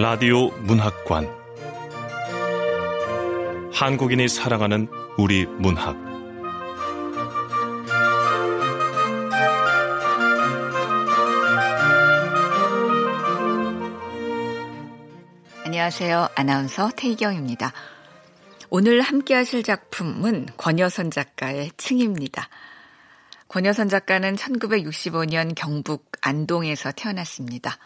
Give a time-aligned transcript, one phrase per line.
[0.00, 1.28] 라디오 문학관
[3.72, 5.96] 한국인이 사랑하는 우리 문학
[15.64, 16.28] 안녕하세요.
[16.36, 17.72] 아나운서 태희경입니다.
[18.70, 22.48] 오늘 함께 하실 작품은 권여선 작가의 층입니다.
[23.48, 27.78] 권여선 작가는 1965년 경북 안동에서 태어났습니다.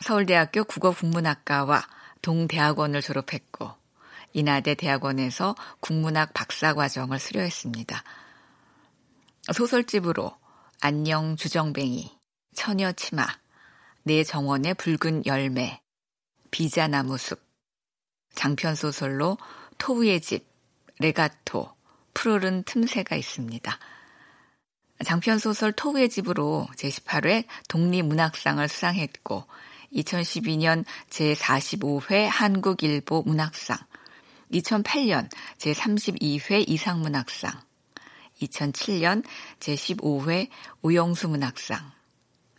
[0.00, 1.86] 서울대학교 국어국문학과와
[2.22, 3.72] 동대학원을 졸업했고
[4.32, 8.04] 인하대 대학원에서 국문학 박사 과정을 수료했습니다.
[9.52, 10.36] 소설집으로
[10.80, 12.16] 안녕 주정뱅이,
[12.54, 13.26] 처녀 치마,
[14.02, 15.80] 내 정원의 붉은 열매,
[16.50, 17.40] 비자나무 숲,
[18.34, 19.38] 장편 소설로
[19.78, 20.46] 토우의 집,
[21.00, 21.74] 레가토,
[22.14, 23.78] 푸르른 틈새가 있습니다.
[25.04, 29.44] 장편 소설 토우의 집으로 제18회 독립문학상을 수상했고
[29.94, 33.78] 2012년 제45회 한국일보 문학상,
[34.52, 37.52] 2008년 제32회 이상문학상,
[38.40, 39.24] 2007년
[39.60, 40.48] 제15회
[40.82, 41.92] 오영수 문학상,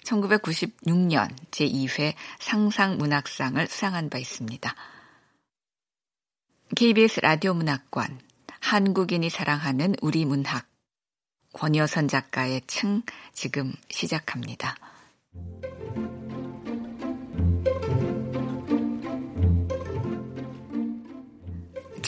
[0.03, 4.75] 1996년 제2회 상상문학상을 수상한 바 있습니다.
[6.75, 8.19] KBS 라디오 문학관,
[8.59, 10.67] 한국인이 사랑하는 우리 문학,
[11.53, 13.01] 권여선 작가의 층
[13.33, 14.75] 지금 시작합니다.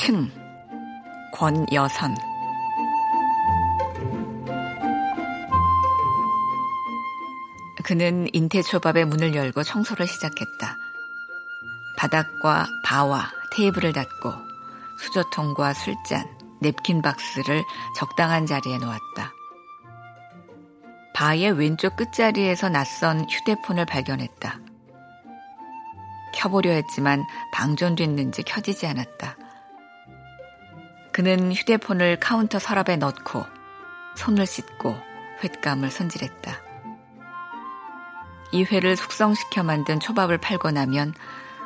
[0.04, 0.32] 층
[1.32, 2.16] 권여선
[7.84, 10.76] 그는 인태초밥의 문을 열고 청소를 시작했다.
[12.00, 14.34] 바닥과 바와 테이블을 닫고
[14.98, 16.28] 수저통과 술잔,
[16.62, 17.64] 냅킨 박스를
[17.96, 19.32] 적당한 자리에 놓았다.
[21.14, 24.62] 바의 왼쪽 끝자리에서 낯선 휴대폰을 발견했다.
[26.34, 27.24] 켜보려 했지만
[27.54, 29.38] 방전됐는지 켜지지 않았다.
[31.12, 33.46] 그는 휴대폰을 카운터 서랍에 넣고
[34.16, 34.98] 손을 씻고
[35.44, 36.62] 횟감을 손질했다.
[38.54, 41.14] 이 회를 숙성시켜 만든 초밥을 팔고 나면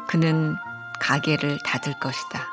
[0.08, 0.56] 그는
[1.00, 2.48] 가게를 닫을 것이다.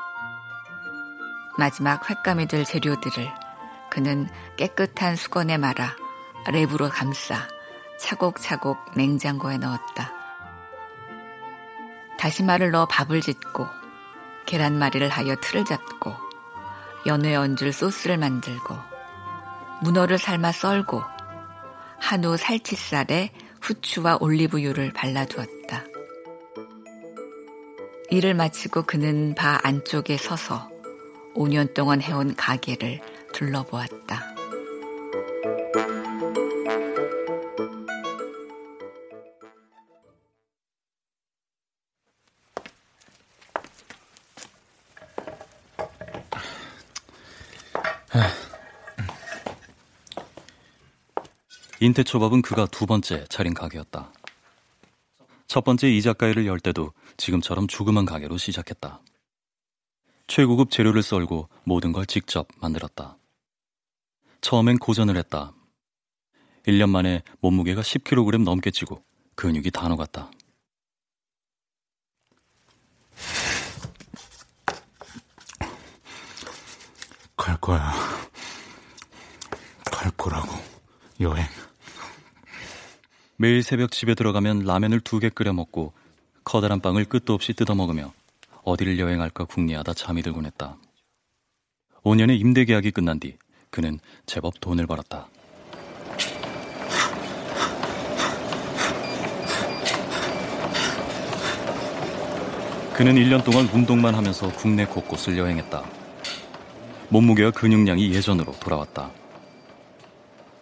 [1.57, 3.31] 마지막 횟감이 될 재료들을
[3.89, 4.27] 그는
[4.57, 5.95] 깨끗한 수건에 말아
[6.47, 7.47] 랩으로 감싸
[7.99, 10.11] 차곡차곡 냉장고에 넣었다.
[12.17, 13.67] 다시마를 넣어 밥을 짓고
[14.45, 16.32] 계란말이를 하여 틀을 잡고
[17.05, 18.75] 연어에 얹을 소스를 만들고
[19.81, 21.01] 문어를 삶아 썰고
[21.99, 23.31] 한우 살치살에
[23.61, 25.83] 후추와 올리브유를 발라두었다.
[28.09, 30.69] 일을 마치고 그는 바 안쪽에 서서
[31.35, 32.99] 5년 동안 해온 가게를
[33.33, 34.32] 둘러보았다.
[51.83, 54.09] 인태초밥은 그가 두 번째 차린 가게였다.
[55.47, 59.01] 첫 번째 이자카이를 열 때도 지금처럼 조그만 가게로 시작했다.
[60.27, 63.17] 최고급 재료를 썰고 모든 걸 직접 만들었다.
[64.39, 65.53] 처음엔 고전을 했다.
[66.67, 69.03] 1년 만에 몸무게가 10kg 넘게 찌고
[69.35, 70.31] 근육이 다 녹았다.
[77.35, 77.91] 갈 거야.
[79.91, 80.47] 갈 거라고.
[81.19, 81.45] 여행.
[83.37, 85.93] 매일 새벽 집에 들어가면 라면을 두 개 끓여 먹고
[86.43, 88.13] 커다란 빵을 끝도 없이 뜯어 먹으며
[88.63, 90.77] 어디를 여행할까 궁리하다 잠이 들곤 했다.
[92.03, 93.37] 5년의 임대 계약이 끝난 뒤
[93.69, 95.27] 그는 제법 돈을 벌었다.
[102.93, 105.83] 그는 1년 동안 운동만 하면서 국내 곳곳을 여행했다.
[107.09, 109.11] 몸무게와 근육량이 예전으로 돌아왔다.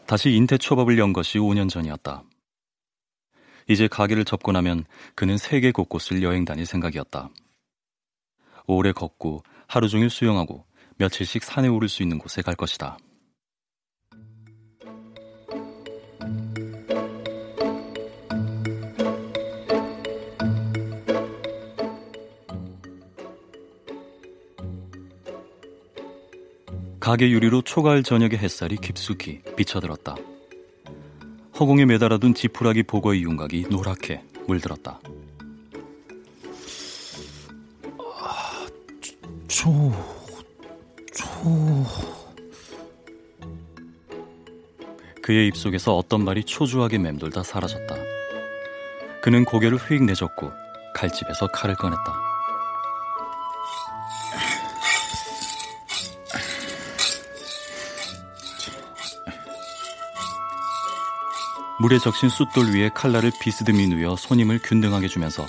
[0.05, 2.23] 다시 인태 초밥을 연 것이 5년 전이었다.
[3.71, 4.83] 이제 가게를 접고나면
[5.15, 7.29] 그는 세계 곳곳을 여행 다닐 생각이었다.
[8.67, 10.65] 오래 걷고 하루 종일 수영하고
[10.97, 12.97] 며칠씩 산에 오를 수 있는 곳에 갈 것이다.
[26.99, 30.15] 가게 유리로 초가을 저녁의 햇살이 깊숙이 비쳐들었다.
[31.61, 34.99] 허공에 매달아둔 지푸라기 보거의 윤곽이 노랗게 물들었다.
[39.47, 39.91] 초,
[41.13, 41.85] 초.
[45.21, 47.95] 그의 입속에서 어떤 말이 초조하게 맴돌다 사라졌다.
[49.21, 50.49] 그는 고개를 휙 내젓고
[50.95, 52.30] 칼집에서 칼을 꺼냈다.
[61.81, 65.47] 물에 적신 숫돌 위에 칼날을 비스듬히 누여 손님을 균등하게 주면서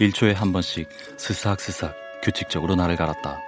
[0.00, 0.88] 1초에 한 번씩
[1.18, 3.38] 스삭스삭 규칙적으로 나를 갈았다.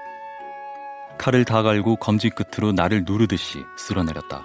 [1.16, 4.44] 칼을 다 갈고 검지 끝으로 나를 누르듯이 쓸어내렸다.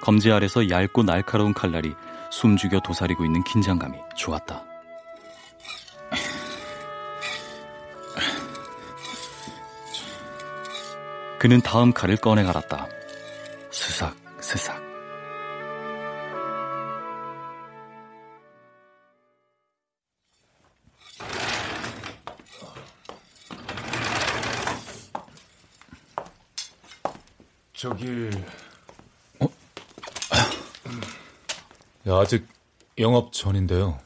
[0.00, 1.94] 검지 아래서 얇고 날카로운 칼날이
[2.32, 4.64] 숨죽여 도사리고 있는 긴장감이 좋았다.
[11.38, 12.88] 그는 다음 칼을 꺼내 갈았다.
[13.70, 14.87] 스삭, 스삭.
[27.78, 28.28] 저기,
[29.38, 29.46] 어?
[32.08, 32.44] 야, 아직
[32.98, 34.00] 영업 전인데요.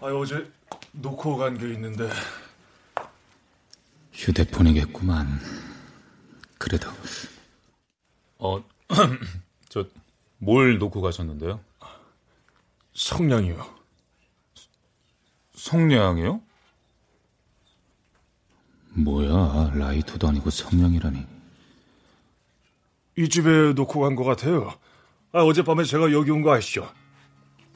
[0.00, 0.50] 아, 어제
[0.92, 2.08] 놓고 간 게 있는데
[4.12, 5.40] 휴대폰이겠구만.
[6.58, 6.88] 그래도.
[8.38, 8.62] 어,
[9.68, 9.84] 저,
[10.38, 11.60] 뭘 놓고 가셨는데요?
[13.06, 13.64] 성냥이요.
[15.54, 16.40] 성냥이요?
[18.94, 21.24] 뭐야, 라이터도 아니고 성냥이라니.
[23.18, 24.74] 이 집에 놓고 간 것 같아요.
[25.32, 26.92] 아, 어젯밤에 제가 여기 온 거 아시죠?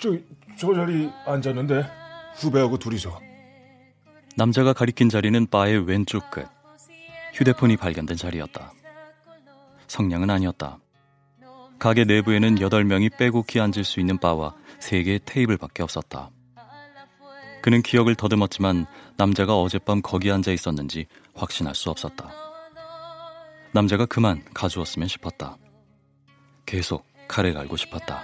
[0.01, 0.17] 저,
[0.59, 1.85] 저 자리 앉았는데
[2.39, 3.21] 후배하고 둘이서.
[4.37, 6.45] 남자가 가리킨 자리는 바의 왼쪽 끝.
[7.35, 8.73] 휴대폰이 발견된 자리였다.
[9.87, 10.79] 성냥은 아니었다.
[11.81, 16.31] 가게 내부에는 8명이 빼곡히 앉을 수 있는 바와 3개의 테이블밖에 없었다.
[17.63, 18.87] 그는 기억을 더듬었지만
[19.17, 22.31] 남자가 어젯밤 거기 앉아 있었는지 확신할 수 없었다.
[23.73, 25.57] 남자가 그만 가주었으면 싶었다.
[26.67, 28.23] 계속 칼을 갈고 싶었다.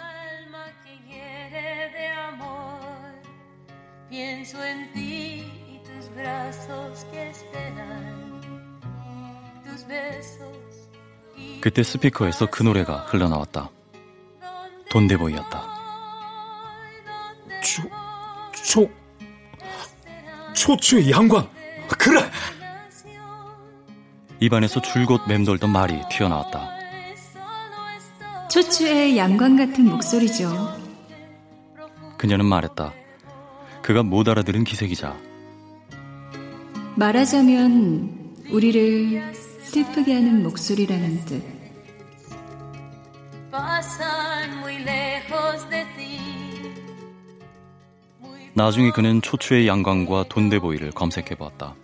[11.61, 13.71] 그때 스피커에서 그 노래가 흘러나왔다.
[14.91, 15.77] 돈데보이였다.
[17.63, 17.83] 초,
[18.53, 18.91] 초,
[20.55, 21.49] 초추의 양광.
[21.99, 22.31] 그래!
[24.41, 26.77] 입안에서 줄곧 맴돌던 말이 튀어나왔다.
[28.49, 30.77] 초추의 양광 같은 목소리죠.
[32.17, 32.93] 그녀는 말했다.
[33.83, 35.17] 그가 못 알아들은 기색이자
[36.97, 39.33] 말하자면 우리를
[39.67, 41.43] 슬프게 하는 목소리라는 뜻.
[43.51, 46.19] pasan muy lejos de ti.
[48.55, 51.75] 나중에 그는 초추의 양광과 돈데보이를 검색해 보았다.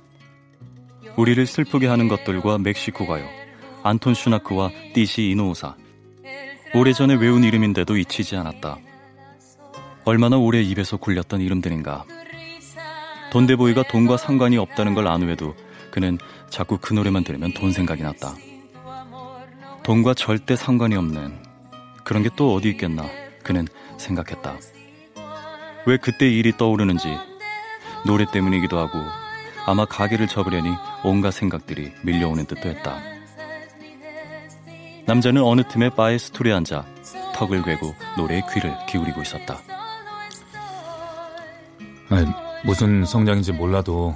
[1.16, 3.26] 우리를 슬프게 하는 것들과 멕시코 가요,
[3.82, 5.74] 안톤 슈나크와 띠시 이노우사.
[6.74, 8.78] 오래전에 외운 이름인데도 잊히지 않았다.
[10.04, 12.04] 얼마나 오래 입에서 굴렸던 이름들인가.
[13.32, 15.54] 돈데보이가 돈과 상관이 없다는 걸 안 후에도
[15.92, 16.18] 그는
[16.50, 18.34] 자꾸 그 노래만 들으면 돈 생각이 났다.
[19.84, 21.38] 돈과 절대 상관이 없는
[22.02, 23.04] 그런 게 또 어디 있겠나
[23.44, 23.68] 그는
[23.98, 24.56] 생각했다.
[25.86, 27.16] 왜 그때 일이 떠오르는지
[28.06, 28.98] 노래 때문이기도 하고
[29.66, 30.70] 아마 가게를 접으려니
[31.04, 32.98] 온갖 생각들이 밀려오는 듯도 했다.
[35.06, 36.84] 남자는 어느 틈에 바의 스툴에 앉아
[37.34, 39.58] 턱을 괴고 노래에 귀를 기울이고 있었다.
[42.08, 42.28] 아니,
[42.64, 44.14] 무슨 성냥인지 몰라도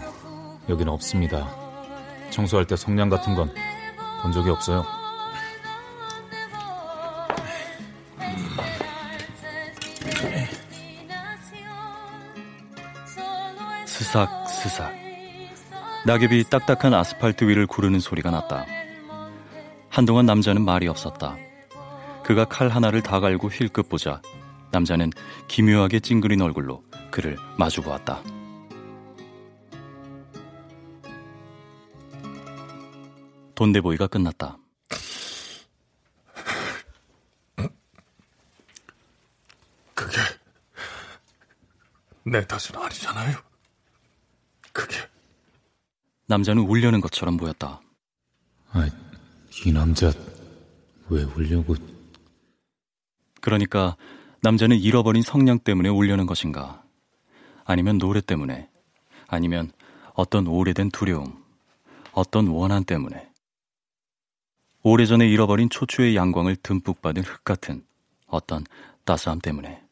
[0.68, 1.65] 여기는 없습니다.
[2.30, 3.50] 청소할 때 성냥 같은 건
[4.26, 4.84] 본 적이 없어요.
[13.86, 14.92] 스삭 스삭
[16.06, 18.66] 낙엽이 딱딱한 아스팔트 위를 구르는 소리가 났다.
[19.88, 21.36] 한동안 남자는 말이 없었다.
[22.24, 24.20] 그가 칼 하나를 다 갈고 힐끗 보자
[24.72, 25.12] 남자는
[25.46, 28.22] 기묘하게 찡그린 얼굴로 그를 마주 보았다.
[33.56, 34.58] 돈대보이가 끝났다.
[39.94, 40.18] 그게
[42.24, 43.38] 내 탓은 아니잖아요.
[44.72, 44.96] 그게
[46.26, 47.80] 남자는 울려는 것처럼 보였다.
[48.72, 48.88] 아,
[49.64, 50.12] 이 남자
[51.08, 51.74] 왜 울려고?
[53.40, 53.96] 그러니까
[54.42, 56.84] 남자는 잃어버린 성냥 때문에 울려는 것인가?
[57.64, 58.68] 아니면 노래 때문에?
[59.28, 59.72] 아니면
[60.14, 61.42] 어떤 오래된 두려움,
[62.12, 63.30] 어떤 원한 때문에?
[64.88, 67.82] 오래전에 잃어버린 초추의 양광을 듬뿍 받은 흙 같은
[68.28, 68.62] 어떤
[69.04, 69.82] 따스함 때문에.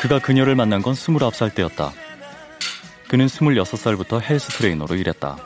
[0.00, 1.92] 그가 그녀를 만난 건 29살 때였다.
[3.08, 5.36] 그는 26살부터 헬스 트레이너로 일했다.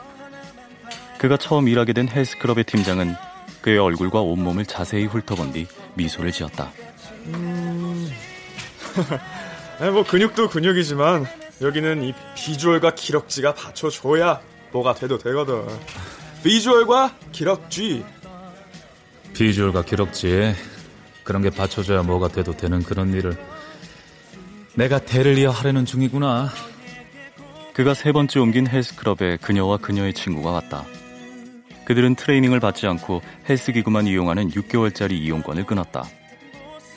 [1.17, 3.15] 그가 처음 일하게 된 헬스클럽의 팀장은
[3.61, 6.71] 그의 얼굴과 온몸을 자세히 훑어본 뒤 미소를 지었다.
[7.27, 8.11] 음...
[9.91, 11.25] 뭐 근육도 근육이지만
[11.61, 14.41] 여기는 이 비주얼과 기럭지가 받쳐줘야
[14.71, 15.65] 뭐가 돼도 되거든.
[16.43, 18.05] 비주얼과 기럭지.
[19.33, 20.53] 비주얼과 기럭지
[21.23, 23.37] 그런 게 받쳐줘야 뭐가 돼도 되는 그런 일을
[24.75, 26.49] 내가 대를 이어 하려는 중이구나.
[27.73, 30.85] 그가 세 번째 옮긴 헬스클럽에 그녀와 그녀의 친구가 왔다.
[31.85, 36.05] 그들은 트레이닝을 받지 않고 헬스기구만 이용하는 6개월짜리 이용권을 끊었다.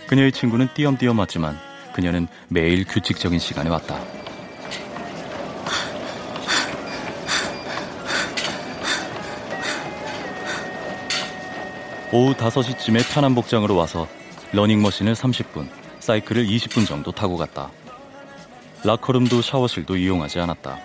[0.06, 1.58] 그녀의 친구는 띄엄띄엄 왔지만
[1.92, 4.00] 그녀는 매일 규칙적인 시간에 왔다.
[12.12, 14.06] 오후 5시쯤에 편한 복장으로 와서
[14.52, 15.68] 러닝머신을 30분,
[16.06, 17.68] 사이클을 20분 정도 타고 갔다.
[18.84, 20.78] 라커룸도 샤워실도 이용하지 않았다.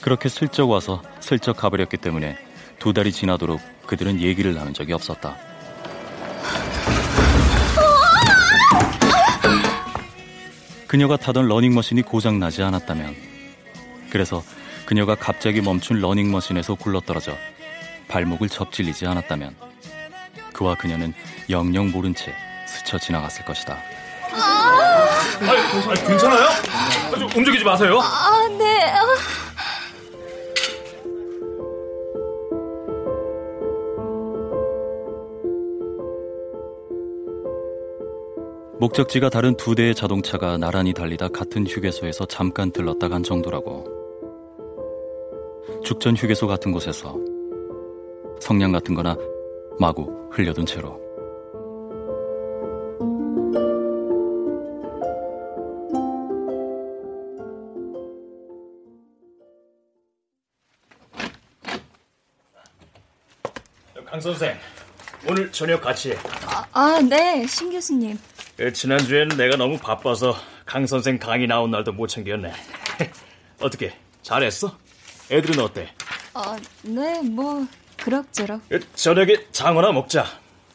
[0.00, 2.36] 그렇게 슬쩍 와서 슬쩍 가버렸기 때문에
[2.78, 5.36] 두 달이 지나도록 그들은 얘기를 나눈 적이 없었다.
[10.86, 13.16] 그녀가 타던 러닝머신이 고장나지 않았다면,
[14.10, 14.44] 그래서
[14.86, 17.36] 그녀가 갑자기 멈춘 러닝머신에서 굴러떨어져
[18.06, 19.56] 발목을 접질리지 않았다면,
[20.52, 21.12] 그와 그녀는
[21.50, 22.32] 영영 모른 채
[22.68, 23.93] 스쳐 지나갔을 것이다.
[25.40, 25.60] 아니,
[25.90, 26.48] 아니, 괜찮아요?
[27.18, 28.00] 좀 움직이지 마세요.
[28.00, 28.92] 아, 네.
[28.92, 29.04] 아.
[38.78, 43.86] 목적지가 다른 두 대의 자동차가 나란히 달리다 같은 휴게소에서 잠깐 들렀다 간 정도라고.
[45.84, 47.16] 죽전 휴게소 같은 곳에서
[48.40, 49.16] 성냥 같은 거나
[49.78, 51.03] 마구 흘려둔 채로.
[65.54, 66.16] 저녁 같이 해.
[66.46, 68.18] 아, 아, 네, 신 교수님.
[68.58, 72.52] 예, 지난주에는 내가 너무 바빠서 강 선생 강의 나온 날도 못 챙겼네.
[73.62, 74.76] 어떻게, 잘했어?
[75.30, 75.88] 애들은 어때?
[76.34, 77.66] 아, 네, 뭐
[77.98, 78.62] 그럭저럭.
[78.72, 80.26] 예, 저녁에 장어나 먹자.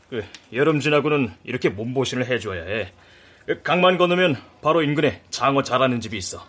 [0.09, 2.93] 그, 여름 지나고는 이렇게 몸보신을 해줘야 해.
[3.45, 6.47] 그, 강만 건너면 바로 인근에 장어 잘하는 집이 있어.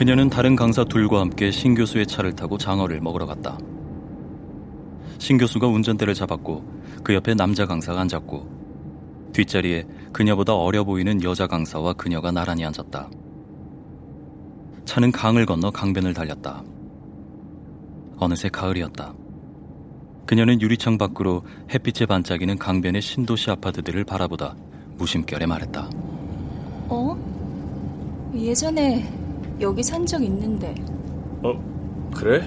[0.00, 3.58] 그녀는 다른 강사 둘과 함께 신 교수의 차를 타고 장어를 먹으러 갔다.
[5.18, 6.64] 신 교수가 운전대를 잡았고
[7.04, 13.10] 그 옆에 남자 강사가 앉았고 뒷자리에 그녀보다 어려 보이는 여자 강사와 그녀가 나란히 앉았다.
[14.86, 16.64] 차는 강을 건너 강변을 달렸다.
[18.16, 19.12] 어느새 가을이었다.
[20.24, 21.42] 그녀는 유리창 밖으로
[21.74, 24.56] 햇빛에 반짝이는 강변의 신도시 아파트들을 바라보다
[24.96, 25.90] 무심결에 말했다.
[26.88, 28.32] 어?
[28.34, 29.19] 예전에
[29.60, 30.74] 여기 산 적 있는데.
[31.42, 32.42] 어, 그래?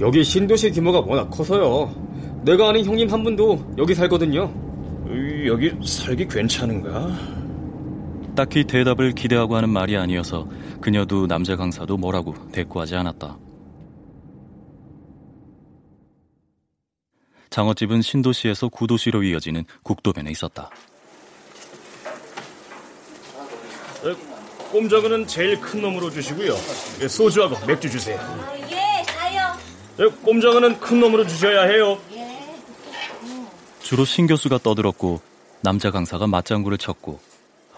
[0.00, 1.92] 여기 신도시 규모가 워낙 커서요.
[2.44, 4.52] 내가 아는 형님 한 분도 여기 살거든요.
[5.46, 7.08] 여기 살기 괜찮은가?
[8.34, 10.46] 딱히 대답을 기대하고 하는 말이 아니어서
[10.80, 13.36] 그녀도 남자 강사도 뭐라고 대꾸하지 않았다.
[17.50, 20.70] 장어집은 신도시에서 구도시로 이어지는 국도변에 있었다.
[24.70, 26.54] 꼼장어는 제일 큰 놈으로 주시고요.
[27.00, 28.18] 예, 소주하고 맥주 주세요.
[28.70, 29.56] 예, 사요.
[30.00, 31.98] 예, 꼼장어는 큰 놈으로 주셔야 해요.
[33.80, 35.20] 주로 신 교수가 떠들었고
[35.62, 37.18] 남자 강사가 맞장구를 쳤고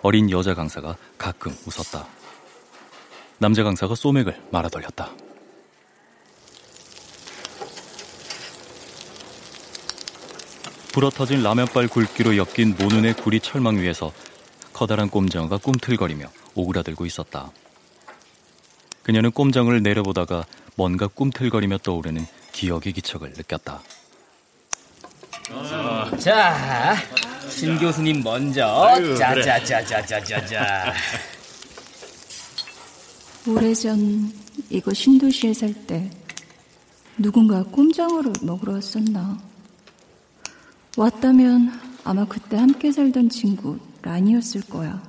[0.03, 2.07] 어린 여자 강사가 가끔 웃었다.
[3.39, 5.11] 남자 강사가 소맥을 말아 돌렸다.
[10.93, 14.13] 불어터진 라면발 굵기로 엮인 모눈의 구리 철망 위에서
[14.73, 17.51] 커다란 꼼장어가 꿈틀거리며 오그라들고 있었다.
[19.03, 20.45] 그녀는 꼼장어를 내려보다가
[20.77, 23.83] 뭔가 꿈틀거리며 떠오르는 기억의 기척을 느꼈다.
[26.19, 26.97] 자,
[27.49, 28.67] 신 교수님 먼저.
[28.85, 30.93] 아유, 짜자자자자자자.
[33.47, 34.33] 오래전
[34.69, 36.11] 이거 신도시에 살 때
[37.19, 39.39] 누군가 꼼장어를 먹으러 왔었나.
[40.97, 45.03] 왔다면 아마 그때 함께 살던 친구 라니였을 거야.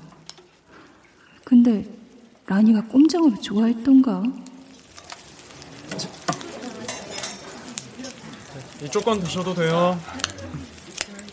[1.52, 1.84] 근데
[2.46, 4.24] 라니가 꼼장어를 좋아했던가?
[8.82, 10.00] 이쪽 건 드셔도 돼요.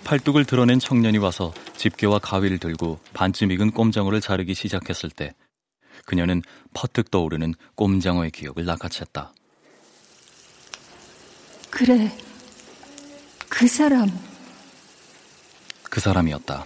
[0.02, 5.36] 팔뚝을 드러낸 청년이 와서 집게와 가위를 들고 반쯤 익은 꼼장어를 자르기 시작했을 때
[6.04, 6.42] 그녀는
[6.74, 9.28] 퍼뜩 떠오르는 꼼장어의 기억을 낚아챘다.
[11.70, 12.10] 그래.
[13.48, 14.10] 그 사람.
[15.84, 16.64] 그 사람이었다.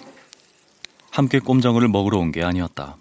[1.10, 2.96] 함께 꼼장어를 먹으러 온 게 아니었다.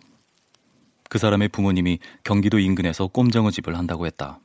[1.12, 4.40] 그 사람의 부모님이 경기도 인근에서 꼼장어 집을 한다고 했다.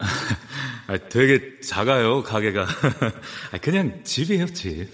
[0.88, 2.66] 아, 되게 작아요, 가게가.
[3.54, 4.88] 아, 그냥 집이에요, 집.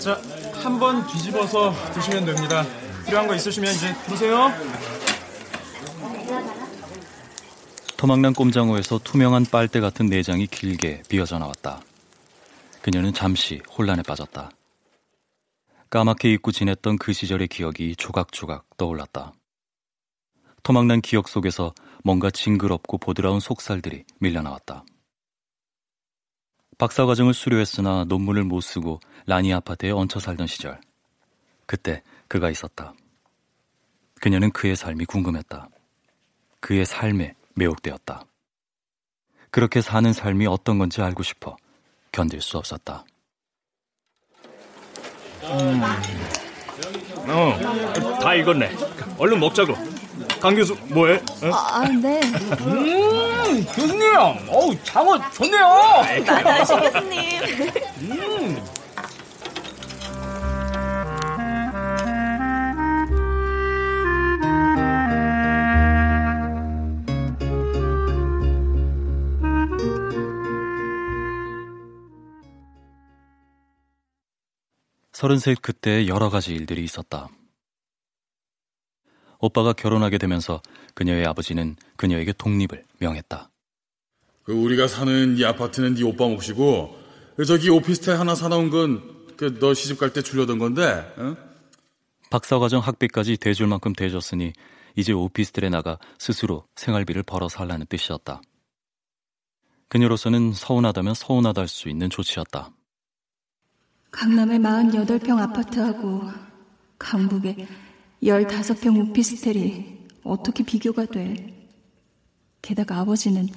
[0.00, 0.14] 자,
[0.54, 2.64] 한 번 뒤집어서 드시면 됩니다.
[3.04, 4.50] 필요한 거 있으시면 이제 드세요.
[7.98, 11.82] 토막난 꼼장어에서 투명한 빨대 같은 내장이 길게 비어져 나왔다.
[12.80, 14.48] 그녀는 잠시 혼란에 빠졌다.
[15.92, 19.34] 까맣게 잊고 지냈던 그 시절의 기억이 조각조각 떠올랐다.
[20.62, 24.86] 토막난 기억 속에서 뭔가 징그럽고 보드라운 속살들이 밀려나왔다.
[26.78, 30.80] 박사 과정을 수료했으나 논문을 못 쓰고 라니 아파트에 얹혀 살던 시절.
[31.66, 32.94] 그때 그가 있었다.
[34.14, 35.68] 그녀는 그의 삶이 궁금했다.
[36.60, 38.24] 그의 삶에 매혹되었다.
[39.50, 41.54] 그렇게 사는 삶이 어떤 건지 알고 싶어
[42.12, 43.04] 견딜 수 없었다.
[45.44, 45.82] 음.
[47.28, 48.70] 어, 다 익었네.
[49.18, 49.74] 얼른 먹자고.
[50.40, 51.14] 강 교수, 뭐해?
[51.16, 51.50] 어?
[51.52, 52.20] 아, 네.
[52.60, 54.16] 음, 교수님!
[54.48, 55.66] 어우, 장어 좋네요!
[56.26, 57.40] 맞아요, 신 교수님.
[58.00, 58.64] 음.
[75.22, 77.28] 서른셋 그때 여러 가지 일들이 있었다.
[79.38, 80.60] 오빠가 결혼하게 되면서
[80.94, 83.48] 그녀의 아버지는 그녀에게 독립을 명했다.
[84.42, 86.98] 그 우리가 사는 이 아파트는 네 오빠 몫이고
[87.36, 90.82] 그 저기 오피스텔 하나 사놓은 건그너 시집 갈 때 줄려던 건데.
[91.16, 91.36] 어?
[92.30, 94.52] 박사과정 학비까지 대줄 만큼 대줬으니
[94.96, 98.42] 이제 오피스텔에 나가 스스로 생활비를 벌어 살라는 뜻이었다.
[99.88, 102.72] 그녀로서는 서운하다면 서운하다 할 수 있는 조치였다.
[104.12, 106.30] 강남의 48평 아파트하고
[106.98, 107.66] 강북의
[108.22, 111.68] 15평 오피스텔이 어떻게 비교가 돼.
[112.60, 113.48] 게다가 아버지는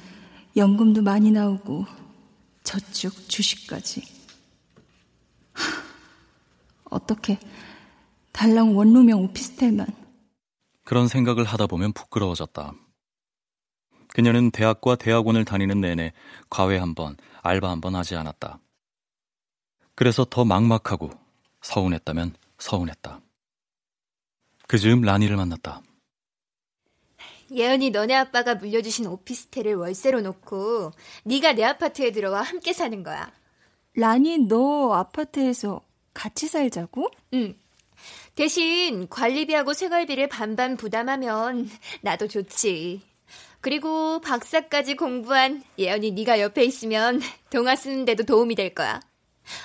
[0.56, 1.86] 연금도 많이 나오고
[2.64, 4.02] 저축 주식까지.
[5.54, 5.64] 하,
[6.86, 7.38] 어떻게
[8.32, 9.86] 달랑 원룸형 오피스텔만.
[10.84, 12.74] 그런 생각을 하다 보면 부끄러워졌다.
[14.08, 16.14] 그녀는 대학과 대학원을 다니는 내내
[16.50, 18.60] 과외 한 번, 알바 한 번 하지 않았다.
[19.96, 21.10] 그래서 더 막막하고
[21.62, 23.22] 서운했다면 서운했다.
[24.68, 25.82] 그 즈음 라니를 만났다.
[27.52, 30.92] 예은이 너네 아빠가 물려주신 오피스텔을 월세로 놓고
[31.24, 33.32] 네가 내 아파트에 들어와 함께 사는 거야.
[33.96, 35.82] 라니 너 아파트에서
[36.14, 37.10] 같이 살자고?
[37.34, 37.56] 응.
[38.36, 41.70] 대신 관리비하고 생활비를 반반 부담하면
[42.02, 43.02] 나도 좋지.
[43.62, 49.00] 그리고 박사까지 공부한 예언이 네가 옆에 있으면 동화 쓰는데도 도움이 될 거야.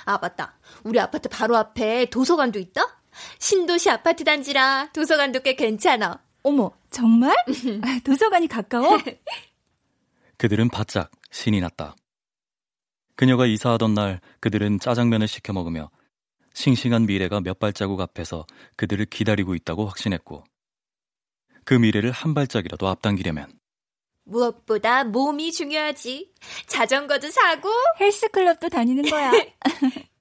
[0.05, 0.57] 아 맞다.
[0.83, 3.01] 우리 아파트 바로 앞에 도서관도 있다?
[3.39, 6.21] 신도시 아파트 단지라 도서관도 꽤 괜찮아.
[6.43, 7.35] 어머, 정말?
[8.03, 8.97] 도서관이 가까워?
[10.37, 11.95] 그들은 바짝 신이 났다.
[13.15, 15.91] 그녀가 이사하던 날 그들은 짜장면을 시켜 먹으며
[16.53, 20.43] 싱싱한 미래가 몇 발자국 앞에서 그들을 기다리고 있다고 확신했고
[21.63, 23.51] 그 미래를 한 발짝이라도 앞당기려면
[24.31, 26.31] 무엇보다 몸이 중요하지.
[26.67, 29.31] 자전거도 사고 헬스클럽도 다니는 거야.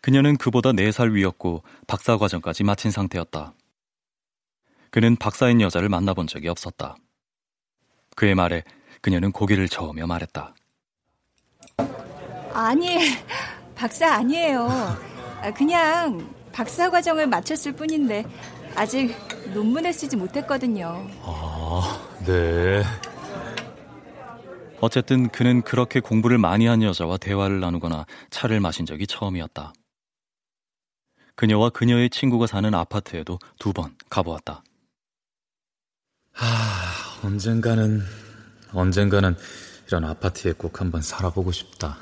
[0.00, 3.54] 그녀는 그보다 4살 위였고 박사 과정까지 마친 상태였다.
[4.90, 6.94] 그는 박사인 여자를 만나본 적이 없었다.
[8.14, 8.62] 그의 말에
[9.00, 10.54] 그녀는 고개를 저으며 말했다.
[12.52, 12.98] 아니,
[13.74, 14.68] 박사 아니에요.
[15.56, 18.24] 그냥 박사 과정을 마쳤을 뿐인데
[18.74, 19.14] 아직
[19.52, 21.06] 논문을 쓰지 못했거든요.
[21.22, 22.82] 아, 네.
[24.80, 29.72] 어쨌든 그는 그렇게 공부를 많이 한 여자와 대화를 나누거나 차를 마신 적이 처음이었다.
[31.34, 34.62] 그녀와 그녀의 친구가 사는 아파트에도 두 번 가보았다.
[36.32, 36.46] 하,
[37.26, 38.02] 언젠가는,
[38.72, 39.36] 언젠가는
[39.86, 41.98] 이런 아파트에 꼭 한번 살아보고 싶다.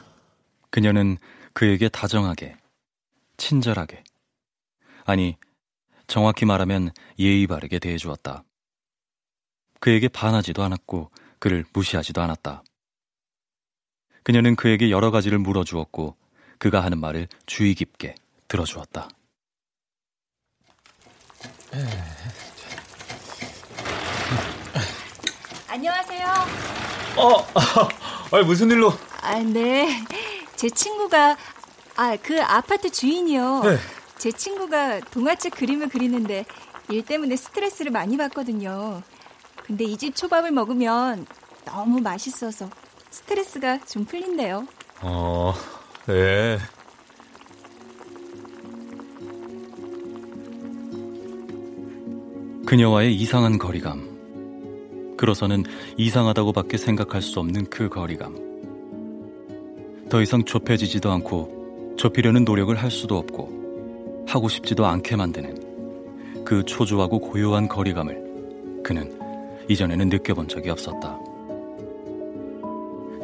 [0.70, 1.18] 그녀는
[1.52, 2.56] 그에게 다정하게,
[3.36, 4.02] 친절하게,
[5.04, 5.36] 아니,
[6.06, 8.44] 정확히 말하면 예의 바르게 대해주었다.
[9.80, 12.62] 그에게 반하지도 않았고, 그를 무시하지도 않았다.
[14.22, 16.16] 그녀는 그에게 여러 가지를 물어주었고,
[16.58, 18.14] 그가 하는 말을 주의 깊게
[18.48, 19.08] 들어주었다.
[25.68, 27.03] 안녕하세요.
[27.16, 27.46] 어,
[28.36, 28.92] 아, 무슨 일로?
[29.22, 30.04] 아, 네.
[30.56, 31.36] 제 친구가,
[31.96, 33.60] 아, 그 아파트 주인이요.
[33.64, 33.78] 네.
[34.18, 36.44] 제 친구가 동화책 그림을 그리는데
[36.88, 39.02] 일 때문에 스트레스를 많이 받거든요.
[39.66, 41.26] 근데 이 집 초밥을 먹으면
[41.64, 42.68] 너무 맛있어서
[43.10, 44.66] 스트레스가 좀 풀린대요.
[45.00, 45.54] 어,
[46.06, 46.58] 네.
[52.66, 54.13] 그녀와의 이상한 거리감.
[55.16, 55.64] 그로서는
[55.96, 58.44] 이상하다고밖에 생각할 수 없는 그 거리감.
[60.08, 67.20] 더 이상 좁혀지지도 않고 좁히려는 노력을 할 수도 없고 하고 싶지도 않게 만드는 그 초조하고
[67.20, 69.18] 고요한 거리감을 그는
[69.68, 71.18] 이전에는 느껴본 적이 없었다.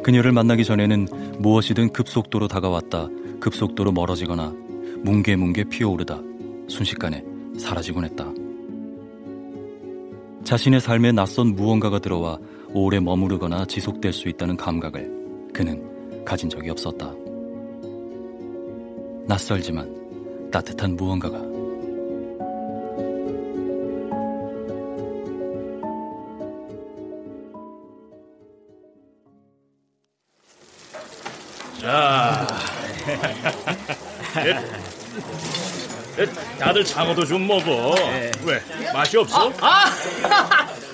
[0.03, 1.07] 그녀를 만나기 전에는
[1.39, 3.07] 무엇이든 급속도로 다가왔다
[3.39, 4.53] 급속도로 멀어지거나
[5.03, 6.21] 뭉게뭉게 피어오르다
[6.67, 7.23] 순식간에
[7.57, 8.40] 사라지곤 했다.
[10.43, 12.37] 자신의 삶에 낯선 무언가가 들어와
[12.73, 17.13] 오래 머무르거나 지속될 수 있다는 감각을 그는 가진 적이 없었다.
[19.27, 21.39] 낯설지만 따뜻한 무언가가
[31.79, 32.47] 자,
[36.59, 37.95] 다들 장어도 좀 먹어.
[38.43, 38.61] 왜?
[38.93, 39.51] 맛이 없어?
[39.61, 39.85] 아,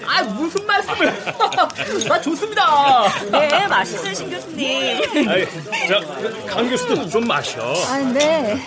[0.06, 1.08] 아 무슨 말씀을?
[2.12, 3.04] 아, 좋습니다.
[3.32, 5.28] 네, 맛있어요, 신 교수님.
[5.30, 5.46] 아이,
[5.88, 6.00] 자,
[6.48, 7.62] 강 교수도 좀 마셔.
[7.62, 8.58] 아, 네.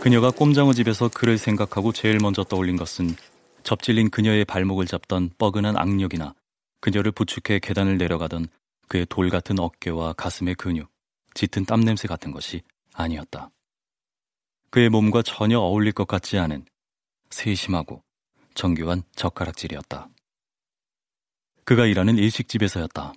[0.00, 3.14] 그녀가 꼼장어 집에서 그를 생각하고 제일 먼저 떠올린 것은
[3.62, 6.34] 접질린 그녀의 발목을 잡던 뻐근한 악력이나
[6.80, 8.48] 그녀를 부축해 계단을 내려가던
[8.88, 10.88] 그의 돌 같은 어깨와 가슴의 근육,
[11.34, 13.50] 짙은 땀냄새 같은 것이 아니었다.
[14.72, 16.64] 그의 몸과 전혀 어울릴 것 같지 않은
[17.28, 18.02] 세심하고
[18.54, 20.08] 정교한 젓가락질이었다.
[21.64, 23.12] 그가 일하는 일식집에서였다.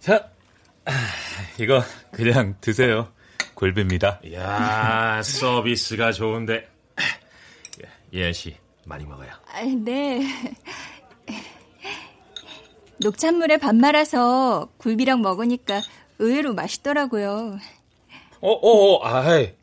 [0.00, 0.30] 자,
[0.86, 0.92] 아,
[1.60, 3.12] 이거 그냥 드세요.
[3.54, 4.22] 굴비입니다.
[4.32, 6.66] 야 서비스가 좋은데.
[8.14, 9.32] 예은 씨, 많이 먹어요.
[9.48, 10.26] 아, 네.
[13.00, 15.82] 녹찬물에 밥 말아서 굴비랑 먹으니까
[16.18, 17.58] 의외로 맛있더라고요.
[18.42, 19.54] 어, 어, 어, 아이.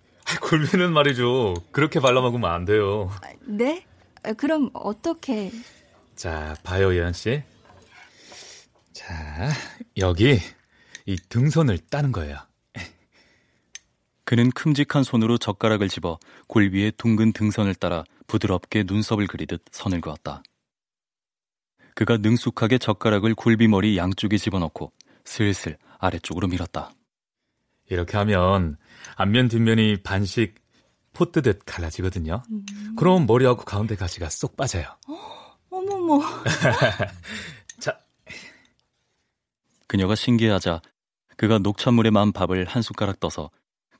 [0.41, 1.53] 굴비는 말이죠.
[1.71, 3.11] 그렇게 발라 먹으면 안 돼요.
[3.45, 3.85] 네?
[4.23, 5.51] 아, 그럼 어떻게?
[6.15, 7.43] 자, 봐요, 예은 씨.
[8.93, 9.49] 자,
[9.97, 10.39] 여기
[11.05, 12.37] 이 등선을 따는 거예요.
[14.23, 20.43] 그는 큼직한 손으로 젓가락을 집어 골비의 둥근 등선을 따라 부드럽게 눈썹을 그리듯 선을 그었다.
[21.95, 24.93] 그가 능숙하게 젓가락을 굴비머리 양쪽에 집어넣고
[25.25, 26.91] 슬슬 아래쪽으로 밀었다.
[27.89, 28.77] 이렇게 하면
[29.15, 30.55] 앞면 뒷면이 반씩
[31.13, 32.43] 포뜨듯 갈라지거든요.
[32.95, 34.85] 그럼 머리하고 가운데 가시가 쏙 빠져요.
[35.71, 36.21] 어 머머.
[37.79, 37.99] 자.
[39.87, 40.81] 그녀가 신기하자
[41.35, 43.49] 그가 녹찬물에 만 밥을 한 숟가락 떠서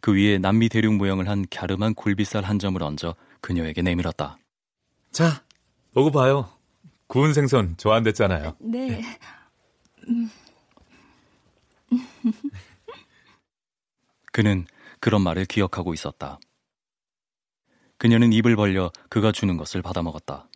[0.01, 4.37] 그 위에 남미 대륙 모양을 한 갸름한 굴비살 한 점을 얹어 그녀에게 내밀었다.
[5.11, 5.43] 자,
[5.93, 6.49] 보고 봐요.
[7.07, 8.55] 구운 생선 좋아한댔잖아요.
[8.59, 9.01] 네.
[10.07, 10.29] 음.
[14.31, 14.65] 그는
[14.99, 16.39] 그런 말을 기억하고 있었다.
[17.97, 20.47] 그녀는 입을 벌려 그가 주는 것을 받아 먹었다.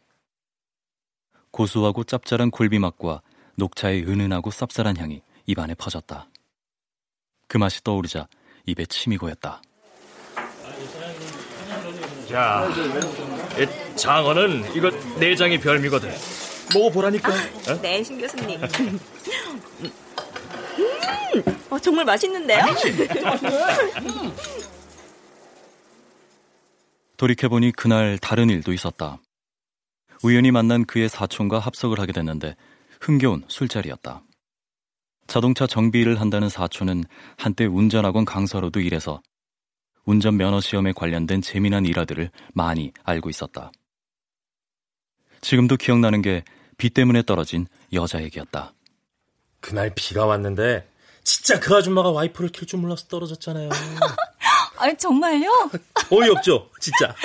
[1.52, 3.22] 고소하고 짭짤한 굴비 맛과
[3.56, 6.30] 녹차의 은은하고 쌉쌀한 향이 입안에 퍼졌다.
[7.48, 8.28] 그 맛이 떠오르자
[8.66, 9.62] 입에 침이 고였다.
[12.30, 12.68] 자,
[13.60, 16.10] 이 장어는 이거 내장이 별미거든.
[16.74, 17.32] 먹어보라니까.
[17.32, 17.82] 어?
[17.82, 18.62] 네, 신 교수님.
[20.80, 22.64] 음, 어, 정말 맛있는데요?
[27.18, 29.20] 돌이켜보니 그날 다른 일도 있었다.
[30.24, 32.56] 우연히 만난 그의 사촌과 합석을 하게 됐는데
[33.02, 34.24] 흥겨운 술자리였다.
[35.28, 37.04] 자동차 정비 일을 한다는 사촌은
[37.38, 39.22] 한때 운전학원 강사로도 일해서
[40.06, 43.72] 운전 면허 시험에 관련된 재미난 일화들을 많이 알고 있었다.
[45.42, 46.44] 지금도 기억나는 게
[46.78, 48.74] 비 때문에 떨어진 여자 얘기였다.
[49.64, 50.86] 그날 비가 왔는데
[51.24, 53.70] 진짜 그 아줌마가 와이퍼를 킬 줄 몰라서 떨어졌잖아요.
[54.78, 55.72] 아, 정말요?
[56.12, 57.16] 어이없죠, 진짜.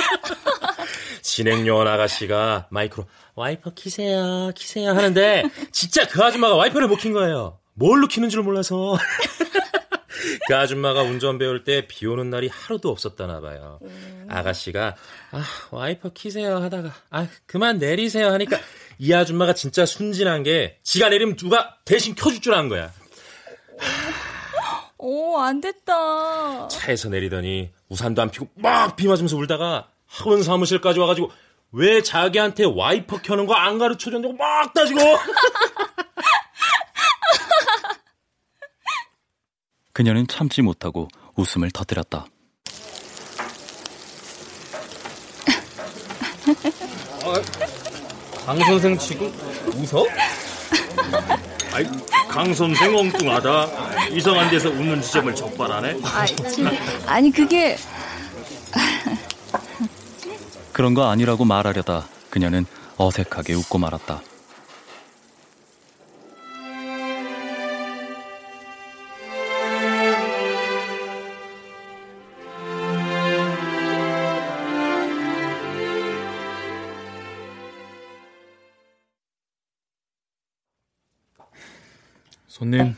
[1.20, 7.58] 진행요원 아가씨가 마이크로 와이퍼 키세요, 키세요 하는데 진짜 그 아줌마가 와이퍼를 못 킨 거예요.
[7.74, 8.96] 뭘로 키는 줄 몰라서.
[10.46, 13.80] 그 아줌마가 운전 배울 때 비 오는 날이 하루도 없었다나 봐요.
[14.28, 14.94] 아가씨가
[15.32, 18.58] 아 와이퍼 키세요 하다가 아 그만 내리세요 하니까
[18.98, 22.92] 이 아줌마가 진짜 순진한 게 지가 내리면 누가 대신 켜줄 줄 아는 거야.
[24.98, 26.66] 오, 안 됐다.
[26.68, 31.30] 차에서 내리더니 우산도 안 피고 막 비 맞으면서 울다가 학원 사무실까지 와가지고
[31.70, 34.98] 왜 자기한테 와이퍼 켜는 거 안 가르쳐 줬냐고 막 따지고
[39.92, 42.26] 그녀는 참지 못하고 웃음을 터뜨렸다.
[48.48, 49.30] 강 선생 치고
[49.76, 50.06] 웃어?
[51.70, 51.84] 아이,
[52.30, 54.08] 강 선생 엉뚱하다.
[54.10, 55.98] 이상한 데서 웃는 지점을 적발하네.
[56.02, 56.34] 아, 저,
[57.04, 57.76] 아니, 그게.
[60.72, 62.64] 그런 거 아니라고 말하려다 그녀는
[62.96, 64.22] 어색하게 웃고 말았다.
[82.58, 82.96] 손님,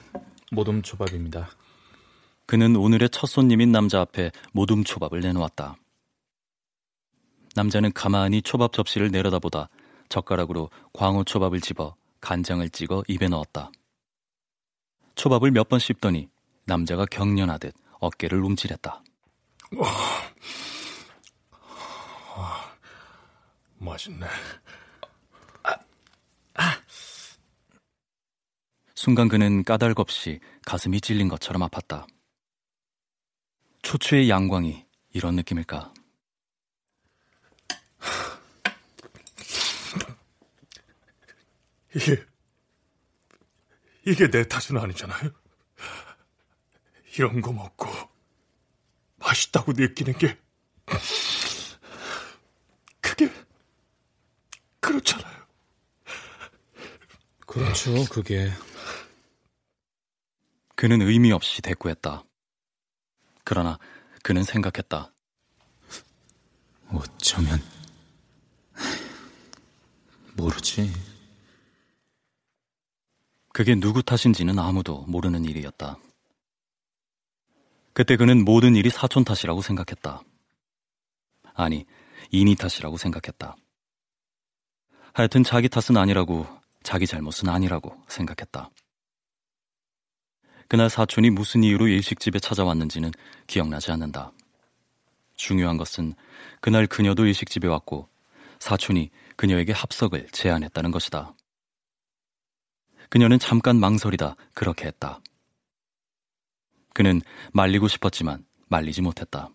[0.52, 1.50] 모둠 초밥입니다.
[2.46, 5.76] 그는 오늘의 첫 손님인 남자 앞에 모둠 초밥을 내놓았다.
[7.54, 9.68] 남자는 가만히 초밥 접시를 내려다보다
[10.08, 13.70] 젓가락으로 광어 초밥을 집어 간장을 찍어 입에 넣었다.
[15.14, 16.28] 초밥을 몇 번 씹더니
[16.64, 19.02] 남자가 경련하듯 어깨를 움찔했다.
[22.34, 22.70] 아,
[23.78, 24.26] 맛있네.
[29.00, 32.06] 순간 그는 까닭없이 가슴이 찔린 것처럼 아팠다.
[33.80, 34.84] 초추의 양광이
[35.14, 35.94] 이런 느낌일까?
[41.96, 42.22] 이게,
[44.06, 45.30] 이게 내 탓은 아니잖아요.
[47.16, 47.88] 이런 거 먹고
[49.16, 50.38] 맛있다고 느끼는 게
[53.00, 53.32] 그게
[54.78, 55.46] 그렇잖아요.
[57.46, 58.52] 그렇죠, 그게.
[60.80, 62.24] 그는 의미 없이 대꾸했다.
[63.44, 63.78] 그러나
[64.22, 65.12] 그는 생각했다.
[66.88, 67.60] 어쩌면
[70.34, 70.90] 모르지.
[73.52, 75.98] 그게 누구 탓인지는 아무도 모르는 일이었다.
[77.92, 80.22] 그때 그는 모든 일이 사촌 탓이라고 생각했다.
[81.52, 81.84] 아니,
[82.30, 83.54] 이니 탓이라고 생각했다.
[85.12, 86.46] 하여튼 자기 탓은 아니라고,
[86.82, 88.70] 자기 잘못은 아니라고 생각했다.
[90.70, 93.10] 그날 사촌이 무슨 이유로 일식집에 찾아왔는지는
[93.48, 94.30] 기억나지 않는다.
[95.34, 96.14] 중요한 것은
[96.60, 98.08] 그날 그녀도 일식집에 왔고
[98.60, 101.34] 사촌이 그녀에게 합석을 제안했다는 것이다.
[103.08, 105.20] 그녀는 잠깐 망설이다 그렇게 했다.
[106.94, 107.20] 그는
[107.52, 109.48] 말리고 싶었지만 말리지 못했다.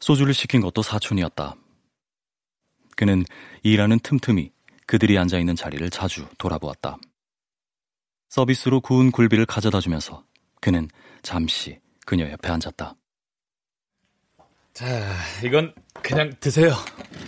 [0.00, 1.54] 소주를 시킨 것도 사촌이었다.
[2.96, 3.24] 그는
[3.62, 4.52] 일하는 틈틈이
[4.86, 6.96] 그들이 앉아 있는 자리를 자주 돌아보았다.
[8.38, 10.24] 서비스로 구운 굴비를 가져다 주면서
[10.60, 10.88] 그는
[11.22, 12.96] 잠시 그녀 옆에 앉았다.
[14.72, 14.86] 자,
[15.44, 16.74] 이건 그냥 드세요.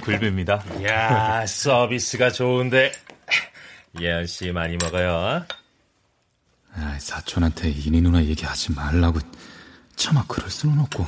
[0.02, 0.64] 굴비입니다.
[0.82, 2.90] 야 서비스가 좋은데
[4.00, 5.46] 예은 씨 많이 먹어요.
[6.74, 9.20] 아, 사촌한테 이니 누나 얘기하지 말라고.
[9.94, 11.06] 차마 그럴 수는 없고.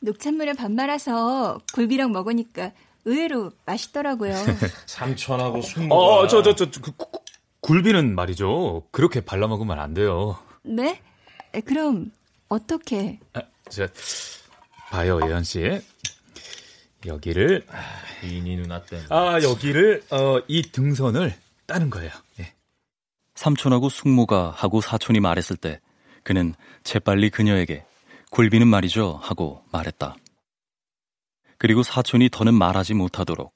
[0.00, 2.72] 녹찬물에 밥 말아서 굴비랑 먹으니까
[3.04, 4.34] 의외로 맛있더라고요.
[4.86, 7.19] 삼촌하고 숙모가 어, 저, 저, 저, 그, 구-
[7.60, 8.88] 굴비는 말이죠.
[8.90, 10.38] 그렇게 발라 먹으면 안 돼요.
[10.62, 11.02] 네?
[11.54, 12.10] 에, 그럼
[12.48, 13.18] 어떻게?
[13.34, 13.86] 아, 저,
[14.90, 15.80] 봐요, 예은 씨.
[17.06, 17.66] 여기를,
[18.24, 19.08] 이니 누나 때문에.
[19.10, 21.34] 아, 여기를, 어, 이 등선을
[21.66, 22.10] 따는 거예요.
[22.40, 22.52] 예.
[23.34, 25.80] 삼촌하고 숙모가 하고 사촌이 말했을 때
[26.24, 27.84] 그는 재빨리 그녀에게
[28.30, 30.16] 굴비는 말이죠 하고 말했다.
[31.56, 33.54] 그리고 사촌이 더는 말하지 못하도록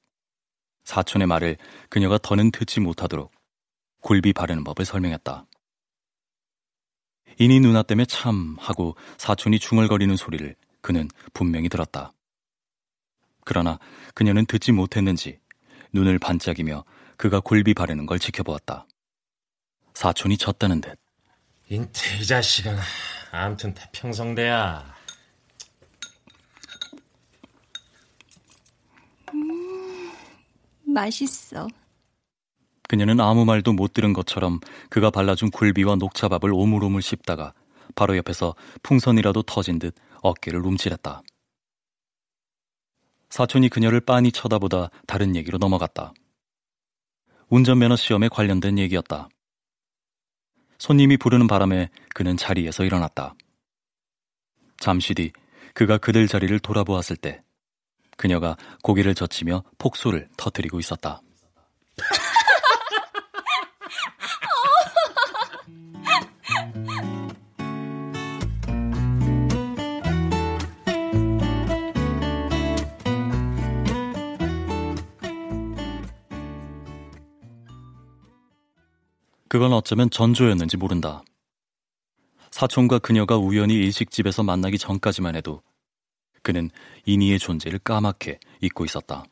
[0.85, 1.57] 사촌의 말을
[1.89, 3.31] 그녀가 더는 듣지 못하도록
[4.05, 5.47] 굴비 바르는 법을 설명했다.
[7.39, 12.13] 이니 누나 때문에 참 하고 사촌이 중얼거리는 소리를 그는 분명히 들었다.
[13.45, 13.79] 그러나
[14.15, 15.41] 그녀는 듣지 못했는지
[15.95, 16.85] 눈을 반짝이며
[17.17, 18.87] 그가 굴비 바르는 걸 지켜보았다.
[19.95, 20.99] 사촌이 졌다는 듯.
[21.71, 22.77] 인태 이 자식은
[23.33, 24.95] 아무튼 태평성대야.
[30.87, 31.69] 맛있어.
[32.89, 37.53] 그녀는 아무 말도 못 들은 것처럼 그가 발라준 굴비와 녹차밥을 오물오물 씹다가
[37.95, 41.23] 바로 옆에서 풍선이라도 터진 듯 어깨를 움찔했다.
[43.31, 46.13] 사촌이 그녀를 빤히 쳐다보다 다른 얘기로 넘어갔다.
[47.49, 49.29] 운전면허 시험에 관련된 얘기였다.
[50.79, 53.35] 손님이 부르는 바람에 그는 자리에서 일어났다.
[54.79, 55.33] 잠시 뒤
[55.73, 57.43] 그가 그들 자리를 돌아보았을 때
[58.17, 61.21] 그녀가 고개를 젖히며 폭소를 터뜨리고 있었다.
[79.55, 81.23] 그건 어쩌면 전조였는지 모른다.
[82.51, 85.63] 사촌과 그녀가 우연히 일식집에서 만나기 전까지만 해도
[86.43, 86.71] 그는
[87.07, 89.23] 이니의 존재를 까맣게 잊고 있었다.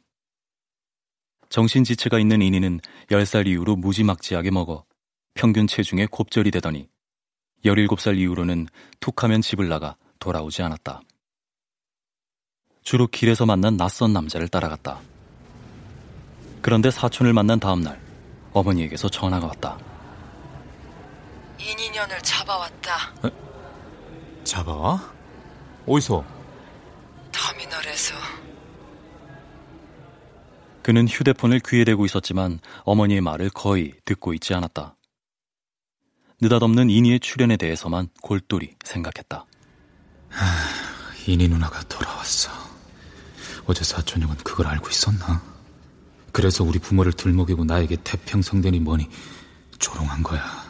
[1.49, 4.85] 정신지체가 있는 이니는 10살 이후로 무지막지하게 먹어
[5.35, 6.89] 평균 체중에 곱절이 되더니
[7.65, 8.69] 17살 이후로는
[9.01, 11.03] 툭 하면 집을 나가 돌아오지 않았다.
[12.85, 15.01] 주로 길에서 만난 낯선 남자를 따라갔다.
[16.61, 18.01] 그런데 사촌을 만난 다음날
[18.53, 19.91] 어머니에게서 전화가 왔다.
[21.62, 23.12] 인인연을 잡아왔다.
[24.44, 25.12] 잡아와?
[25.87, 26.25] 어디서?
[27.31, 28.14] 터미널에서.
[30.83, 34.96] 그는 휴대폰을 귀에 대고 있었지만 어머니의 말을 거의 듣고 있지 않았다.
[36.40, 39.46] 느닷없는 이니의 출연에 대해서만 골똘히 생각했다.
[41.29, 42.51] 이니 누나가 돌아왔어.
[43.66, 45.40] 어제 사촌 형은 그걸 알고 있었나?
[46.33, 49.09] 그래서 우리 부모를 들먹이고 나에게 태평성대니 뭐니
[49.79, 50.62] 조롱한 거야.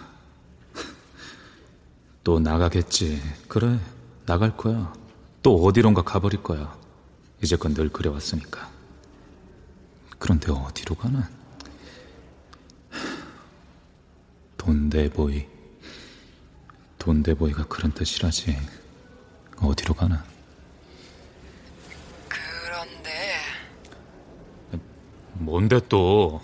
[2.25, 3.21] 또 나가겠지.
[3.49, 3.79] 그래,
[4.27, 4.93] 나갈 거야.
[5.43, 6.79] 또 어디론가 가버릴 거야.
[7.43, 8.71] 이제껏 늘 그래왔으니까.
[10.19, 11.29] 그런데 어디로 가나?
[14.57, 15.47] 돈대보이.
[16.99, 18.57] 돈대보이가 그런 뜻이라지.
[19.57, 20.25] 어디로 가나?
[22.29, 23.11] 그런데
[25.33, 26.41] 뭔데 또?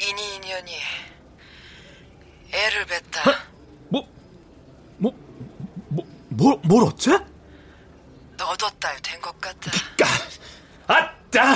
[0.00, 0.72] 이니 인연이
[2.52, 3.44] 애를 뱄다.
[3.90, 4.08] 뭐,
[6.36, 7.18] 뭘, 뭘 어째?
[8.36, 9.70] 너도 딸 된 것 같다.
[10.86, 11.54] 아따!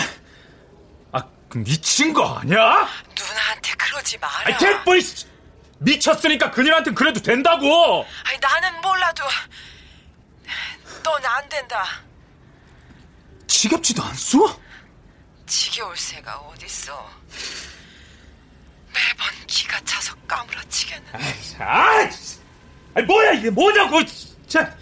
[1.13, 2.89] 아, 그 미친 거 아니야?
[3.19, 4.35] 누나한테 그러지 마라.
[4.47, 5.01] 아이, 개뿔!
[5.81, 8.07] 미쳤으니까 그녀한테 그래도 된다고!
[8.25, 9.25] 아니, 나는 몰라도
[11.03, 11.85] 넌 안 된다.
[13.47, 14.61] 지겹지도 않소?
[15.47, 17.11] 지겨울 새가 어딨어.
[18.93, 21.09] 매번 기가 차서 까무러치겠는.
[21.61, 22.09] 아,
[22.95, 24.01] 아이, 뭐야 이게 뭐냐고!
[24.49, 24.75] 자,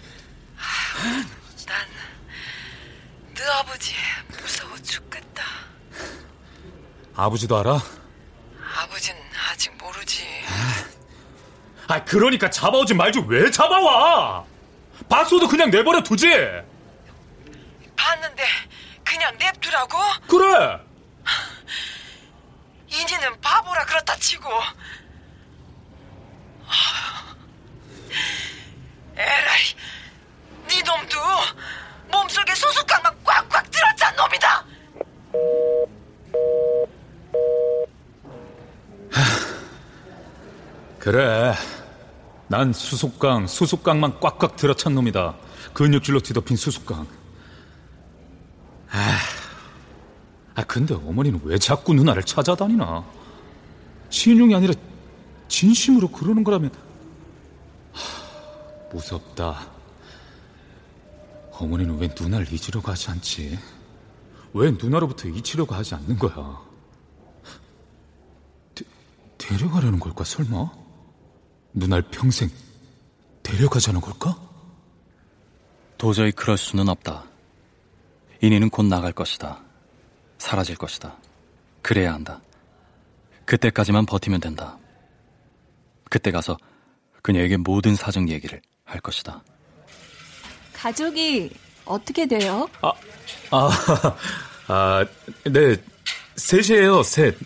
[3.35, 3.93] 너 아버지
[4.41, 5.43] 무서워 죽겠다.
[7.15, 7.79] 아버지도 알아?
[8.77, 9.19] 아버지는
[9.51, 10.25] 아직 모르지.
[11.87, 14.45] 아, 그러니까 잡아오지 말지 왜 잡아와?
[15.09, 16.27] 봤어도 그냥 내버려 두지.
[17.95, 18.43] 봤는데
[19.03, 19.97] 그냥 냅두라고?
[20.27, 20.79] 그래.
[22.87, 24.49] 이니는 바보라 그렇다 치고.
[29.17, 29.73] 에라이,
[30.67, 31.17] 네 놈도
[32.11, 34.65] 몸속에 소속감만 꽉꽉 들었잔 놈이다.
[40.99, 41.53] 그래.
[42.49, 45.35] 난 수속강, 수속강만 꽉꽉 들어찬 놈이다.
[45.73, 47.07] 근육질로 뒤덮인 수속강.
[48.91, 49.17] 아,
[50.55, 53.03] 아 근데 어머니는 왜 자꾸 누나를 찾아다니나?
[54.09, 54.73] 신용이 아니라
[55.47, 56.86] 진심으로 그러는 거라면 하,
[58.91, 59.69] 무섭다.
[61.51, 63.59] 어머니는 왜 누나를 잊으려고 하지 않지?
[64.53, 66.61] 왜 누나로부터 잊히려고 하지 않는 거야?
[68.75, 68.85] 데,
[69.37, 70.71] 데려가려는 걸까 설마?
[71.73, 72.49] 누날 평생
[73.43, 74.37] 데려가자는 걸까?
[75.97, 77.23] 도저히 그럴 수는 없다.
[78.41, 79.61] 이니는 곧 나갈 것이다.
[80.37, 81.15] 사라질 것이다.
[81.81, 82.41] 그래야 한다.
[83.45, 84.77] 그때까지만 버티면 된다.
[86.09, 86.57] 그때 가서
[87.23, 89.43] 그녀에게 모든 사정 얘기를 할 것이다.
[90.73, 91.51] 가족이
[91.85, 92.67] 어떻게 돼요?
[92.81, 92.91] 아,
[93.51, 93.69] 아,
[94.67, 95.05] 아,
[95.43, 95.75] 네,
[96.35, 97.37] 셋이에요, 셋.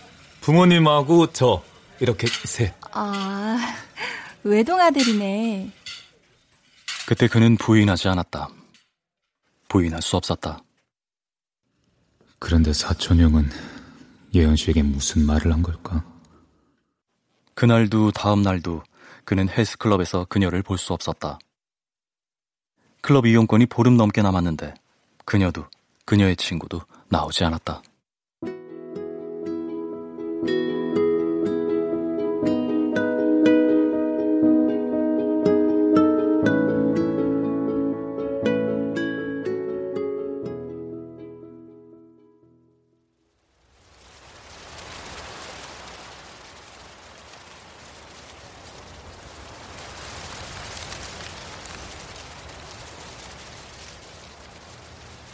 [0.41, 1.63] 부모님하고 저,
[1.99, 2.73] 이렇게 셋.
[2.91, 3.57] 아,
[4.43, 5.71] 외동아들이네.
[7.07, 8.49] 그때 그는 부인하지 않았다.
[9.67, 10.63] 부인할 수 없었다.
[12.39, 13.49] 그런데 사촌 형은
[14.33, 16.03] 예은 씨에게 무슨 말을 한 걸까?
[17.53, 18.83] 그날도 다음 날도
[19.31, 21.39] 그는 헬스클럽에서 그녀를 볼 수 없었다.
[23.01, 24.73] 클럽 이용권이 보름 넘게 남았는데
[25.23, 25.67] 그녀도
[26.03, 27.81] 그녀의 친구도 나오지 않았다.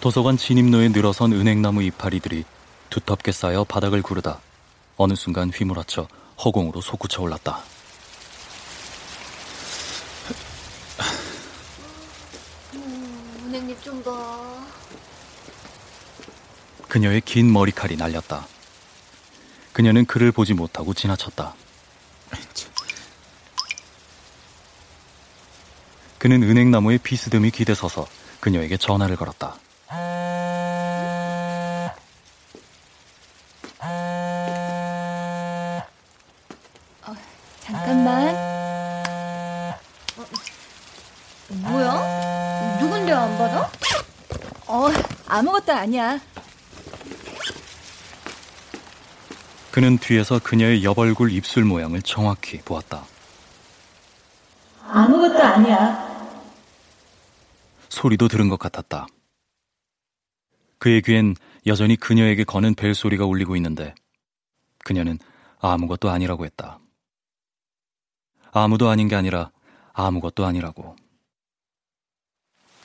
[0.07, 2.45] 도서관 진입로에 늘어선 은행나무 이파리들이
[2.89, 4.39] 두텁게 쌓여 바닥을 구르다
[4.95, 6.07] 어느 순간 휘몰아쳐
[6.45, 7.61] 허공으로 솟구쳐 올랐다.
[12.73, 14.65] 은행잎 좀 봐.
[16.87, 18.47] 그녀의 긴 머리칼이 날렸다.
[19.73, 21.53] 그녀는 그를 보지 못하고 지나쳤다.
[26.17, 28.07] 그는 은행나무에 비스듬히 기대서서
[28.39, 29.57] 그녀에게 전화를 걸었다.
[45.77, 46.19] 아니야.
[49.71, 53.05] 그는 뒤에서 그녀의 여벌굴 입술 모양을 정확히 보았다.
[54.87, 56.07] 아무것도 아니야.
[57.89, 59.07] 소리도 들은 것 같았다.
[60.79, 63.93] 그의 귀엔 여전히 그녀에게 거는 벨 소리가 울리고 있는데
[64.83, 65.19] 그녀는
[65.59, 66.79] 아무것도 아니라고 했다.
[68.51, 69.51] 아무도 아닌 게 아니라
[69.93, 70.95] 아무것도 아니라고.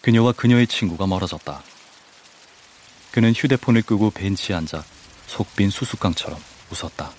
[0.03, 1.63] 그녀와 그녀의 친구가 멀어졌다.
[3.13, 4.83] 그는 휴대폰을 끄고 벤치에 앉아
[5.27, 7.13] 속 빈 수수깡처럼 웃었다.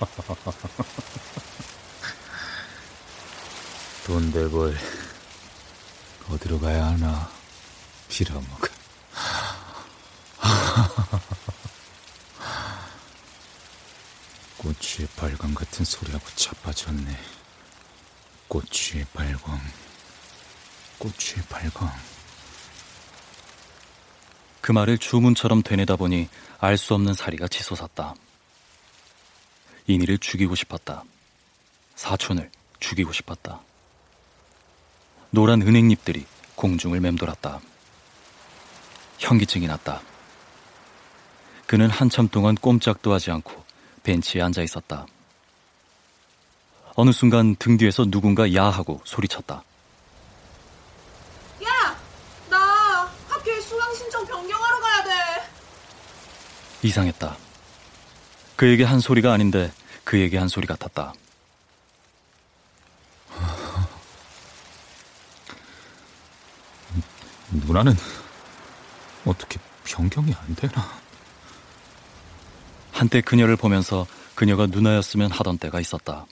[4.06, 4.76] 돈 대벌
[6.28, 7.30] 어디로 가야 하나
[8.08, 8.68] 빌어먹어.
[14.58, 17.18] 꽃의 발광 같은 소리하고 자빠졌네.
[18.48, 19.60] 꽃의 발광,
[20.98, 22.13] 꽃의 발광.
[24.64, 26.26] 그 말을 주문처럼 되뇌다 보니
[26.58, 28.14] 알 수 없는 사리가 치솟았다.
[29.86, 31.04] 이니를 죽이고 싶었다.
[31.96, 32.50] 사촌을
[32.80, 33.60] 죽이고 싶었다.
[35.28, 37.60] 노란 은행잎들이 공중을 맴돌았다.
[39.18, 40.00] 현기증이 났다.
[41.66, 43.62] 그는 한참 동안 꼼짝도 하지 않고
[44.02, 45.04] 벤치에 앉아 있었다.
[46.94, 49.62] 어느 순간 등 뒤에서 누군가 야하고 소리쳤다.
[51.64, 51.98] 야!
[52.48, 55.10] 나 학교에 수강 신청 변경하러 가야 돼.
[56.84, 57.36] 이상했다.
[58.56, 59.72] 그에게 한 소리가 아닌데
[60.04, 61.14] 그에게 한 소리 같았다.
[67.50, 67.94] 누나는
[69.24, 71.00] 어떻게 변경이 안 되나?
[72.92, 76.26] 한때 그녀를 보면서 그녀가 누나였으면 하던 때가 있었다.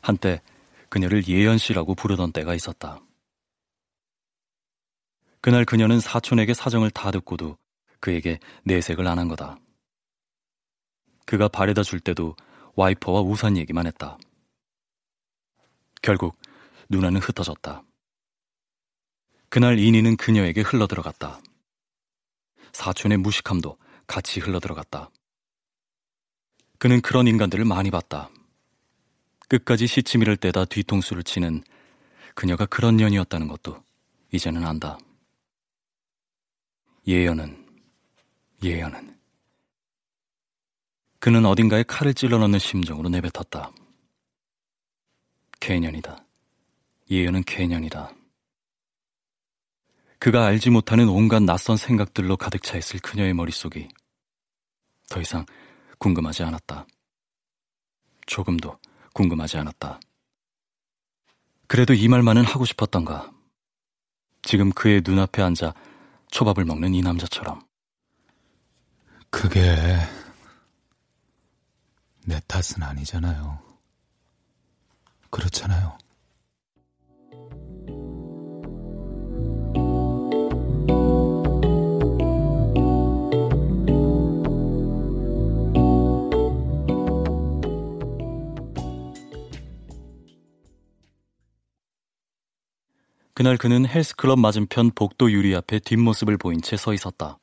[0.00, 0.40] 한때
[0.88, 3.00] 그녀를 예연 씨라고 부르던 때가 있었다.
[5.40, 7.56] 그날 그녀는 사촌에게 사정을 다 듣고도
[8.00, 9.58] 그에게 내색을 안 한 거다.
[11.26, 12.34] 그가 바래다 줄 때도
[12.76, 14.18] 와이퍼와 우산 얘기만 했다.
[16.02, 16.36] 결국
[16.88, 17.84] 누나는 흩어졌다.
[19.48, 21.40] 그날 이니는 그녀에게 흘러들어갔다.
[22.72, 23.76] 사촌의 무식함도
[24.06, 25.10] 같이 흘러들어갔다.
[26.78, 28.30] 그는 그런 인간들을 많이 봤다.
[29.48, 31.62] 끝까지 시치미를 떼다 뒤통수를 치는
[32.34, 33.82] 그녀가 그런 년이었다는 것도
[34.32, 34.98] 이제는 안다.
[37.06, 37.59] 예연은,
[38.62, 39.18] 예연은.
[41.18, 43.72] 그는 어딘가에 칼을 찔러 넣는 심정으로 내뱉었다.
[45.60, 46.24] 개년이다.
[47.10, 48.12] 예연은 개년이다.
[50.18, 53.88] 그가 알지 못하는 온갖 낯선 생각들로 가득 차 있을 그녀의 머릿속이
[55.08, 55.44] 더 이상
[55.98, 56.86] 궁금하지 않았다.
[58.26, 58.78] 조금도
[59.14, 60.00] 궁금하지 않았다.
[61.66, 63.32] 그래도 이 말만은 하고 싶었던가.
[64.42, 65.74] 지금 그의 눈앞에 앉아
[66.30, 67.69] 초밥을 먹는 이 남자처럼.
[69.30, 69.74] 그게
[72.26, 73.58] 내 탓은 아니잖아요.
[75.30, 75.96] 그렇잖아요.
[93.34, 97.39] 그날 그는 헬스클럽 맞은편 복도 유리 앞에 뒷모습을 보인 채 서 있었다.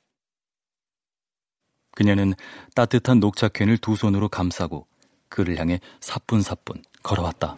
[1.97, 2.35] 그녀는
[2.75, 4.85] 따뜻한 녹차캔을 두 손으로 감싸고
[5.29, 7.57] 그를 향해 사뿐사뿐 걸어왔다.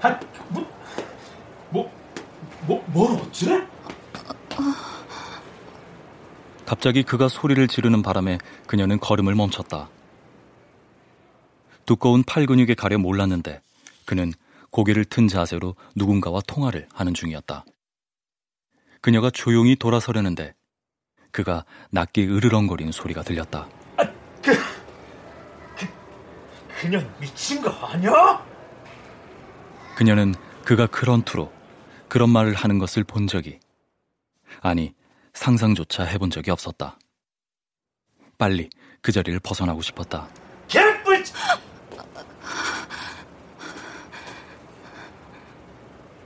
[0.00, 0.20] 아,
[1.68, 1.92] 뭐,
[2.86, 3.66] 뭘 어째?
[6.64, 9.90] 갑자기 그가 소리를 지르는 바람에 그녀는 걸음을 멈췄다.
[11.84, 13.60] 두꺼운 팔 근육에 가려 몰랐는데
[14.06, 14.32] 그는
[14.70, 17.66] 고개를 튼 자세로 누군가와 통화를 하는 중이었다.
[19.04, 20.54] 그녀가 조용히 돌아서려는데
[21.30, 23.68] 그가 낮게 으르렁거리는 소리가 들렸다.
[24.40, 24.56] 그,
[25.76, 25.86] 그,
[26.80, 28.42] 그냥 미친 거 아니야?
[29.94, 30.34] 그녀는
[30.64, 31.52] 그가 그런 투로
[32.08, 33.60] 그런 말을 하는 것을 본 적이
[34.62, 34.94] 아니
[35.34, 36.98] 상상조차 해본 적이 없었다.
[38.38, 38.70] 빨리
[39.02, 40.30] 그 자리를 벗어나고 싶었다.
[40.66, 41.22] 개뿔!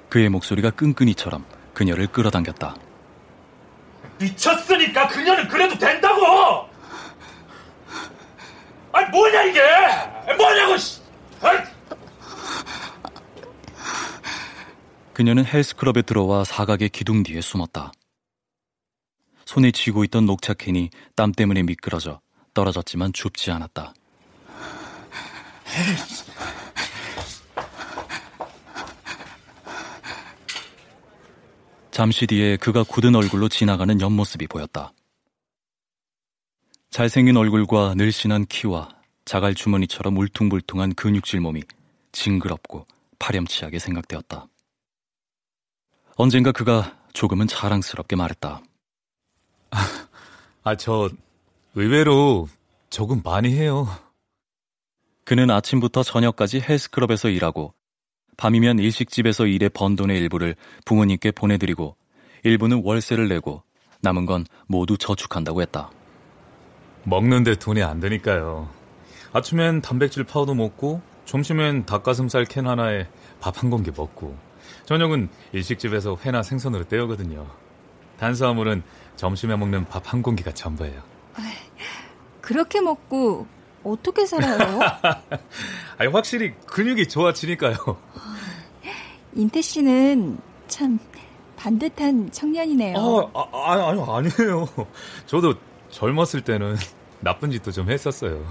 [0.08, 2.74] 그의 목소리가 끈끈이처럼 그녀를 끌어당겼다.
[4.18, 6.68] 미쳤으니까 그녀는 그래도 된다고!
[8.90, 9.60] 아니 뭐냐 이게!
[10.36, 10.76] 뭐냐고!
[10.76, 11.00] 씨.
[11.40, 11.58] 아이.
[15.12, 17.92] 그녀는 헬스클럽에 들어와 사각의 기둥 뒤에 숨었다.
[19.44, 22.20] 손에 쥐고 있던 녹차 캔이 땀 때문에 미끄러져
[22.54, 23.94] 떨어졌지만 줍지 않았다.
[31.98, 34.92] 잠시 뒤에 그가 굳은 얼굴로 지나가는 옆모습이 보였다.
[36.90, 38.90] 잘생긴 얼굴과 늘씬한 키와
[39.24, 41.64] 자갈 주머니처럼 울퉁불퉁한 근육질 몸이
[42.12, 42.86] 징그럽고
[43.18, 44.46] 파렴치하게 생각되었다.
[46.14, 48.62] 언젠가 그가 조금은 자랑스럽게 말했다.
[50.62, 51.10] 아, 저
[51.74, 52.48] 의외로
[52.90, 53.88] 조금 많이 해요.
[55.24, 57.74] 그는 아침부터 저녁까지 헬스클럽에서 일하고
[58.38, 60.54] 밤이면 일식집에서 일해 번 돈의 일부를
[60.86, 61.96] 부모님께 보내드리고
[62.44, 63.62] 일부는 월세를 내고
[64.00, 65.90] 남은 건 모두 저축한다고 했다.
[67.02, 68.70] 먹는데 돈이 안 드니까요.
[69.32, 73.08] 아침엔 단백질 파우더 먹고 점심엔 닭가슴살 캔 하나에
[73.40, 74.36] 밥 한 공기 먹고
[74.86, 77.46] 저녁은 일식집에서 회나 생선으로 때우거든요.
[78.18, 78.82] 탄수화물은
[79.16, 81.02] 점심에 먹는 밥 한 공기가 전부예요.
[82.40, 83.46] 그렇게 먹고
[83.84, 84.80] 어떻게 살아요?
[85.98, 87.76] 아니, 확실히 근육이 좋아지니까요.
[89.34, 90.98] 인태 씨는 참
[91.56, 92.96] 반듯한 청년이네요.
[93.34, 94.68] 아, 아, 아, 아니, 아니에요.
[95.26, 95.54] 저도
[95.90, 96.76] 젊었을 때는
[97.20, 98.44] 나쁜 짓도 좀 했었어요.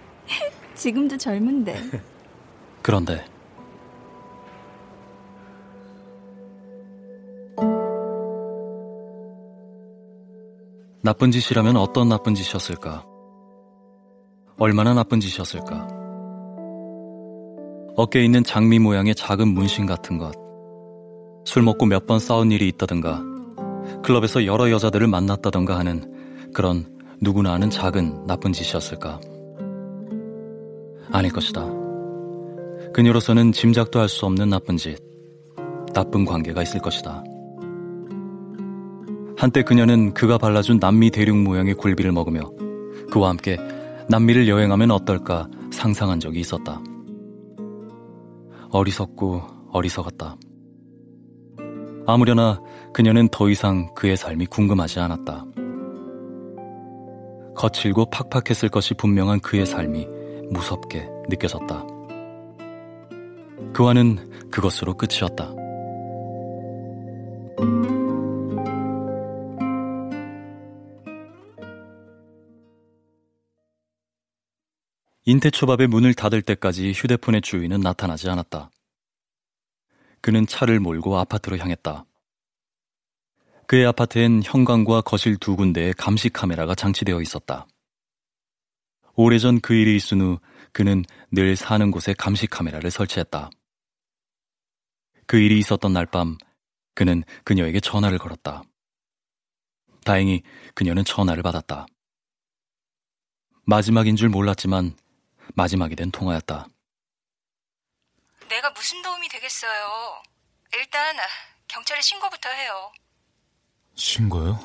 [0.74, 1.80] 지금도 젊은데.
[2.82, 3.24] 그런데
[11.02, 13.04] 나쁜 짓이라면 어떤 나쁜 짓이었을까?
[14.58, 15.86] 얼마나 나쁜 짓이었을까?
[17.96, 20.32] 어깨에 있는 장미 모양의 작은 문신 같은 것.
[21.44, 23.22] 술 먹고 몇 번 싸운 일이 있다든가,
[24.02, 26.86] 클럽에서 여러 여자들을 만났다던가 하는 그런
[27.20, 29.20] 누구나 아는 작은 나쁜 짓이었을까?
[31.12, 31.66] 아닐 것이다.
[32.92, 34.96] 그녀로서는 짐작도 할 수 없는 나쁜 짓,
[35.92, 37.22] 나쁜 관계가 있을 것이다.
[39.38, 42.40] 한때 그녀는 그가 발라준 남미 대륙 모양의 굴비를 먹으며
[43.10, 43.58] 그와 함께
[44.08, 46.80] 남미를 여행하면 어떨까 상상한 적이 있었다.
[48.70, 49.42] 어리석고
[49.72, 50.36] 어리석었다.
[52.06, 52.60] 아무려나
[52.92, 55.44] 그녀는 더 이상 그의 삶이 궁금하지 않았다.
[57.56, 60.06] 거칠고 팍팍했을 것이 분명한 그의 삶이
[60.50, 61.84] 무섭게 느껴졌다.
[63.72, 65.52] 그와는 그것으로 끝이었다.
[75.28, 78.70] 인태초밥의 문을 닫을 때까지 휴대폰의 주인은 나타나지 않았다.
[80.20, 82.04] 그는 차를 몰고 아파트로 향했다.
[83.66, 87.66] 그의 아파트엔 현관과 거실 두 군데에 감시 카메라가 장치되어 있었다.
[89.14, 90.38] 오래전 그 일이 있은 후
[90.70, 93.50] 그는 늘 사는 곳에 감시 카메라를 설치했다.
[95.26, 96.38] 그 일이 있었던 날 밤
[96.94, 98.62] 그는 그녀에게 전화를 걸었다.
[100.04, 100.42] 다행히
[100.76, 101.86] 그녀는 전화를 받았다.
[103.64, 104.94] 마지막인 줄 몰랐지만
[105.54, 106.66] 마지막이 된 통화였다.
[108.48, 110.22] 내가 무슨 도움이 되겠어요.
[110.74, 111.16] 일단
[111.68, 112.92] 경찰에 신고부터 해요.
[113.94, 114.58] 신고요?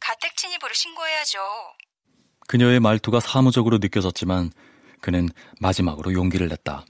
[0.00, 1.38] 가택 침입으로 신고해야죠.
[2.48, 4.50] 그녀의 말투가 사무적으로 느껴졌지만
[5.00, 5.28] 그는
[5.60, 6.84] 마지막으로 용기를 냈다.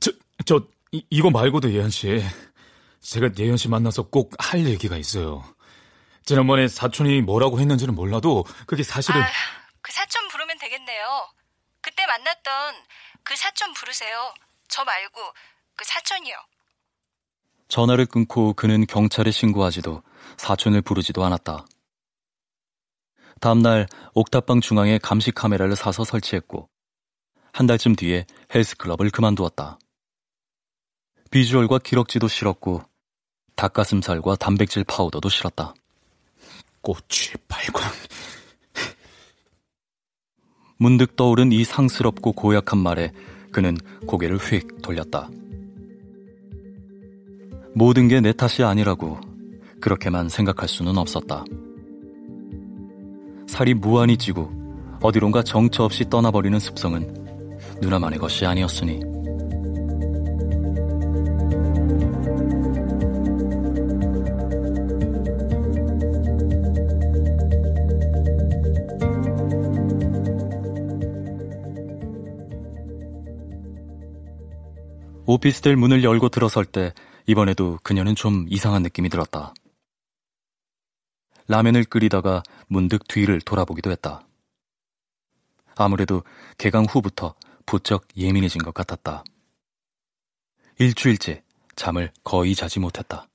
[0.00, 0.12] 저,
[0.46, 2.22] 저, 이, 이거 말고도 예현 씨.
[3.00, 5.42] 제가 예현 씨 만나서 꼭 할 얘기가 있어요.
[6.24, 9.26] 지난번에 사촌이 뭐라고 했는지는 몰라도 그게 사실은 아,
[9.80, 11.28] 그 사촌 부르면 되겠네요.
[12.00, 12.74] 그때 만났던
[13.22, 14.32] 그 사촌 부르세요.
[14.68, 15.20] 저 말고
[15.76, 16.34] 그 사촌이요.
[17.68, 20.02] 전화를 끊고 그는 경찰에 신고하지도
[20.38, 21.66] 사촌을 부르지도 않았다.
[23.40, 26.70] 다음날 옥탑방 중앙에 감시 카메라를 사서 설치했고
[27.52, 28.24] 한 달쯤 뒤에
[28.54, 29.78] 헬스클럽을 그만두었다.
[31.30, 32.82] 비주얼과 기럭지도 싫었고
[33.56, 35.74] 닭가슴살과 단백질 파우더도 실었다.
[36.80, 37.90] 꽃이 발광.
[40.80, 43.12] 문득 떠오른 이 상스럽고 고약한 말에
[43.52, 43.76] 그는
[44.06, 45.28] 고개를 휙 돌렸다.
[47.74, 49.20] 모든 게 내 탓이 아니라고
[49.82, 51.44] 그렇게만 생각할 수는 없었다.
[53.46, 57.14] 살이 무한히 찌고 어디론가 정처 없이 떠나버리는 습성은
[57.82, 59.09] 누나만의 것이 아니었으니.
[75.32, 76.92] 오피스텔 문을 열고 들어설 때
[77.24, 79.54] 이번에도 그녀는 좀 이상한 느낌이 들었다.
[81.46, 84.26] 라면을 끓이다가 문득 뒤를 돌아보기도 했다.
[85.76, 86.24] 아무래도
[86.58, 89.22] 개강 후부터 부쩍 예민해진 것 같았다.
[90.80, 91.44] 일주일째
[91.76, 93.28] 잠을 거의 자지 못했다.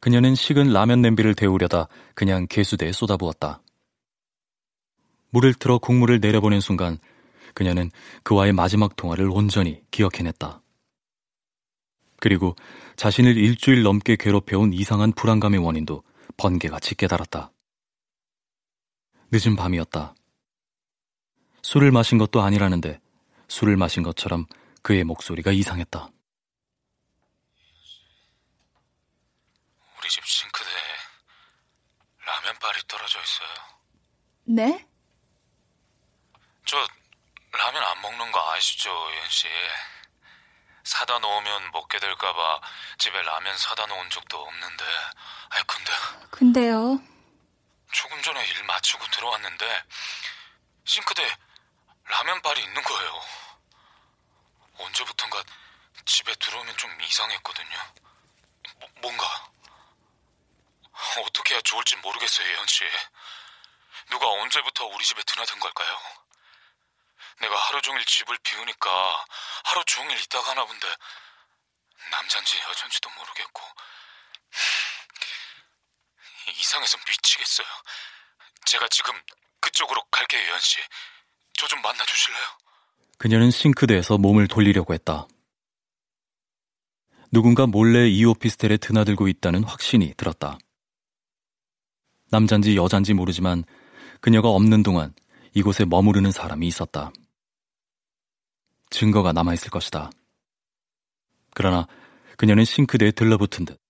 [0.00, 3.62] 그녀는 식은 라면 냄비를 데우려다 그냥 개수대에 쏟아부었다.
[5.30, 6.98] 물을 틀어 국물을 내려보낸 순간
[7.54, 7.90] 그녀는
[8.22, 10.62] 그와의 마지막 통화를 온전히 기억해냈다.
[12.18, 12.56] 그리고
[12.96, 16.02] 자신을 일주일 넘게 괴롭혀온 이상한 불안감의 원인도
[16.36, 17.52] 번개같이 깨달았다.
[19.30, 20.14] 늦은 밤이었다.
[21.62, 23.00] 술을 마신 것도 아니라는데
[23.48, 24.46] 술을 마신 것처럼
[24.82, 26.10] 그의 목소리가 이상했다.
[29.98, 30.72] 우리 집 싱크대에
[32.26, 33.48] 라면발이 떨어져 있어요.
[34.44, 34.86] 네?
[36.66, 36.84] 저
[37.52, 39.48] 라면 안 먹는 거 아시죠, 예은 씨?
[40.82, 42.60] 사다 놓으면 먹게 될까봐
[42.98, 44.84] 집에 라면 사다 놓은 적도 없는데.
[45.50, 45.92] 아이 근데
[46.30, 47.00] 근데요.
[47.92, 49.84] 조금 전에 일 마치고 들어왔는데
[50.84, 51.36] 싱크대
[52.04, 53.22] 라면발이 있는 거예요.
[54.78, 55.42] 언제부턴가
[56.04, 57.78] 집에 들어오면 좀 이상했거든요.
[58.80, 59.48] 뭐, 뭔가
[61.24, 62.84] 어떻게 해야 좋을지 모르겠어요, 예은 씨.
[64.10, 66.25] 누가 언제부터 우리 집에 드나든 걸까요?
[67.40, 69.24] 내가 하루 종일 집을 비우니까
[69.64, 70.86] 하루 종일 있다가 하나 본데
[72.10, 73.62] 남잔지 여잔지도 모르겠고
[76.60, 77.66] 이상해서 미치겠어요.
[78.64, 79.12] 제가 지금
[79.60, 80.78] 그쪽으로 갈게요, 예은 씨.
[81.54, 82.44] 저 좀 만나 주실래요?
[83.18, 85.26] 그녀는 싱크대에서 몸을 돌리려고 했다.
[87.32, 90.58] 누군가 몰래 이 오피스텔에 드나들고 있다는 확신이 들었다.
[92.30, 93.64] 남잔지 여잔지 모르지만
[94.20, 95.14] 그녀가 없는 동안
[95.54, 97.10] 이곳에 머무르는 사람이 있었다.
[98.90, 100.10] 증거가 남아있을 것이다.
[101.54, 101.86] 그러나
[102.36, 103.80] 그녀는 싱크대에 들러붙은 듯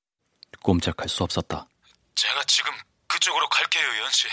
[0.63, 1.69] 꼼짝할 수 없었다.
[2.15, 2.73] 제가 지금
[3.09, 4.29] 그쪽으로 갈게요, 예은 씨.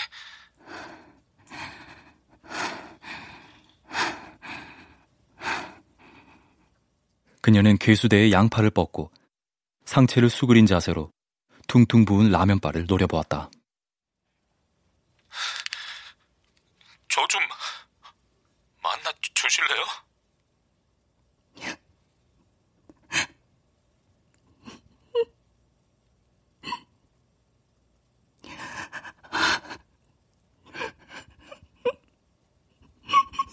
[7.40, 9.10] 그녀는 괴수대의 양팔을 뻗고
[9.84, 11.10] 상체를 수그린 자세로
[11.68, 13.50] 퉁퉁 부은 라면바를 노려보았다.
[17.08, 17.40] 저 좀
[18.82, 19.84] 만나 주실래요?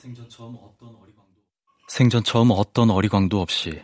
[0.01, 1.41] 생전 처음 어떤 어리광도
[1.87, 3.83] 생전 처음 어떤 어리광도 없이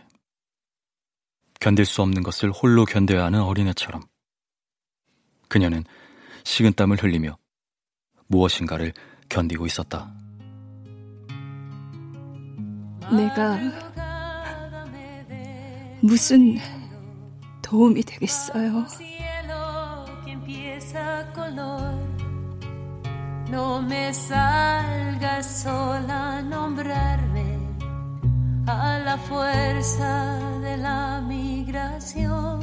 [1.60, 4.02] 견딜 수 없는 것을 홀로 견뎌야 하는 어린애처럼
[5.48, 5.84] 그녀는
[6.42, 7.38] 식은 땀을 흘리며
[8.26, 8.94] 무엇인가를
[9.28, 10.12] 견디고 있었다.
[13.12, 13.56] 내가
[16.02, 16.58] 무슨
[17.62, 18.86] 도움이 되겠어요.
[23.50, 27.58] No me salgas sola a nombrarme
[28.66, 32.60] a la fuerza de la migración.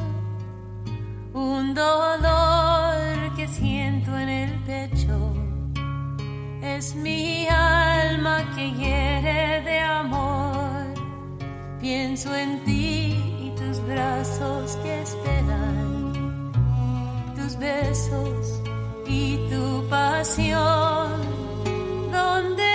[1.34, 5.34] Un dolor que siento en el pecho
[6.62, 10.86] es mi alma que hiere de amor.
[11.82, 13.18] Pienso en ti
[13.48, 16.14] y tus brazos que esperan,
[17.36, 18.65] tus besos
[19.08, 21.12] y tu pasión,
[22.12, 22.75] donde